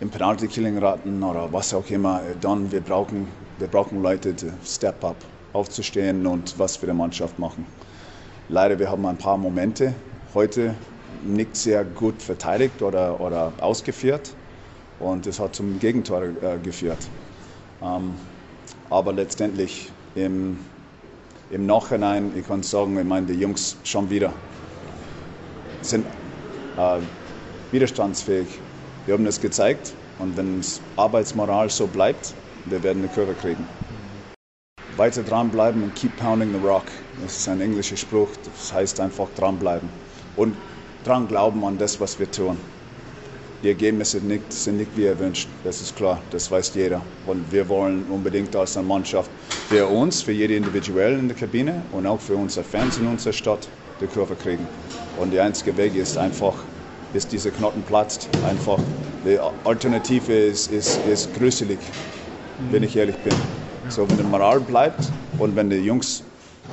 im 0.00 0.10
Penalty-Killing 0.10 0.78
raten 0.78 1.22
oder 1.22 1.52
was 1.52 1.72
auch 1.72 1.88
immer, 1.90 2.20
dann 2.40 2.70
wir 2.72 2.80
brauchen 2.80 3.28
wir 3.58 3.68
brauchen 3.68 4.02
Leute, 4.02 4.34
die 4.34 4.50
step 4.64 5.04
up, 5.04 5.16
aufzustehen 5.52 6.26
und 6.26 6.58
was 6.58 6.76
für 6.76 6.86
die 6.86 6.92
Mannschaft 6.92 7.38
machen. 7.38 7.66
Leider, 8.48 8.78
wir 8.78 8.90
haben 8.90 9.06
ein 9.06 9.16
paar 9.16 9.38
Momente 9.38 9.94
heute 10.34 10.74
nicht 11.24 11.56
sehr 11.56 11.84
gut 11.84 12.20
verteidigt 12.20 12.82
oder, 12.82 13.20
oder 13.20 13.52
ausgeführt 13.60 14.34
und 14.98 15.26
das 15.26 15.38
hat 15.38 15.54
zum 15.54 15.78
Gegentor 15.78 16.22
äh, 16.24 16.58
geführt. 16.62 16.98
Ähm, 17.80 18.14
aber 18.90 19.12
letztendlich 19.12 19.92
im, 20.16 20.58
im 21.50 21.66
Nachhinein, 21.66 22.32
ich 22.36 22.46
kann 22.46 22.62
sagen, 22.62 22.98
ich 22.98 23.04
meine, 23.04 23.26
die 23.26 23.34
Jungs 23.34 23.76
schon 23.84 24.10
wieder 24.10 24.32
sind 25.82 26.06
äh, 26.76 26.98
widerstandsfähig. 27.70 28.48
Wir 29.06 29.12
haben 29.12 29.24
das 29.24 29.40
gezeigt 29.40 29.92
und 30.18 30.36
wenn 30.36 30.58
das 30.58 30.80
Arbeitsmoral 30.96 31.68
so 31.68 31.86
bleibt, 31.86 32.34
wir 32.64 32.82
werden 32.82 33.02
eine 33.04 33.12
Kurve 33.12 33.34
kriegen. 33.34 33.68
Weiter 34.96 35.22
dranbleiben 35.22 35.82
und 35.82 35.94
keep 35.94 36.16
pounding 36.16 36.52
the 36.52 36.66
rock. 36.66 36.86
Das 37.20 37.36
ist 37.36 37.48
ein 37.48 37.60
englischer 37.60 37.96
Spruch, 37.96 38.30
das 38.44 38.72
heißt 38.72 39.00
einfach 39.00 39.28
dranbleiben. 39.36 39.90
Und 40.36 40.56
dran 41.04 41.28
glauben 41.28 41.64
an 41.64 41.76
das, 41.76 42.00
was 42.00 42.18
wir 42.18 42.30
tun. 42.30 42.56
Die 43.62 43.68
Ergebnisse 43.68 44.18
sind 44.20 44.28
nicht, 44.28 44.52
sind 44.52 44.76
nicht 44.76 44.96
wie 44.96 45.04
erwünscht, 45.04 45.48
das 45.64 45.80
ist 45.80 45.96
klar, 45.96 46.22
das 46.30 46.50
weiß 46.50 46.74
jeder. 46.74 47.02
Und 47.26 47.50
wir 47.50 47.68
wollen 47.68 48.04
unbedingt 48.10 48.54
als 48.56 48.76
eine 48.76 48.86
Mannschaft 48.86 49.30
für 49.68 49.86
uns, 49.86 50.22
für 50.22 50.32
jede 50.32 50.54
individuell 50.54 51.18
in 51.18 51.28
der 51.28 51.36
Kabine 51.36 51.82
und 51.92 52.06
auch 52.06 52.20
für 52.20 52.36
unsere 52.36 52.64
Fans 52.64 52.98
in 52.98 53.06
unserer 53.06 53.32
Stadt 53.32 53.68
die 54.00 54.06
Kurve 54.06 54.34
kriegen. 54.34 54.66
Und 55.18 55.30
der 55.32 55.44
einzige 55.44 55.76
Weg 55.76 55.94
ist 55.94 56.16
einfach, 56.18 56.56
bis 57.14 57.28
dieser 57.28 57.52
Knoten 57.52 57.84
platzt, 57.84 58.28
einfach. 58.42 58.90
Die 59.22 59.38
Alternative 59.38 60.32
ist, 60.36 60.66
ist, 60.66 60.96
ist 61.06 61.32
gruselig, 61.32 61.94
wenn 62.58 62.82
ich 62.82 62.96
ehrlich 62.96 63.18
bin. 63.18 63.40
So, 63.88 64.10
wenn 64.10 64.16
der 64.16 64.26
Moral 64.26 64.60
bleibt 64.60 65.14
und 65.38 65.54
wenn 65.54 65.70
die 65.70 65.76
Jungs 65.76 66.24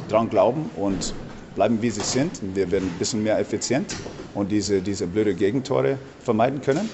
dran 0.08 0.30
glauben 0.30 0.72
und 0.72 1.14
bleiben 1.54 1.84
wie 1.84 1.92
sie 1.92 2.02
sind, 2.02 2.42
und 2.42 2.56
wir 2.56 2.72
werden 2.72 2.90
ein 2.90 2.98
bisschen 2.98 3.22
mehr 3.22 3.38
effizient 3.38 4.00
und 4.34 4.52
diese, 4.52 4.82
diese 4.82 5.06
blöde 5.06 5.36
Gegentore 5.36 6.00
vermeiden 6.18 6.62
können, 6.62 6.90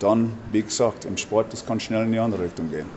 dann, 0.00 0.36
wie 0.50 0.64
gesagt, 0.64 1.04
im 1.04 1.16
Sport, 1.18 1.52
das 1.52 1.64
kann 1.64 1.78
schnell 1.78 2.02
in 2.04 2.10
die 2.10 2.18
andere 2.18 2.42
Richtung 2.42 2.68
gehen. 2.68 2.90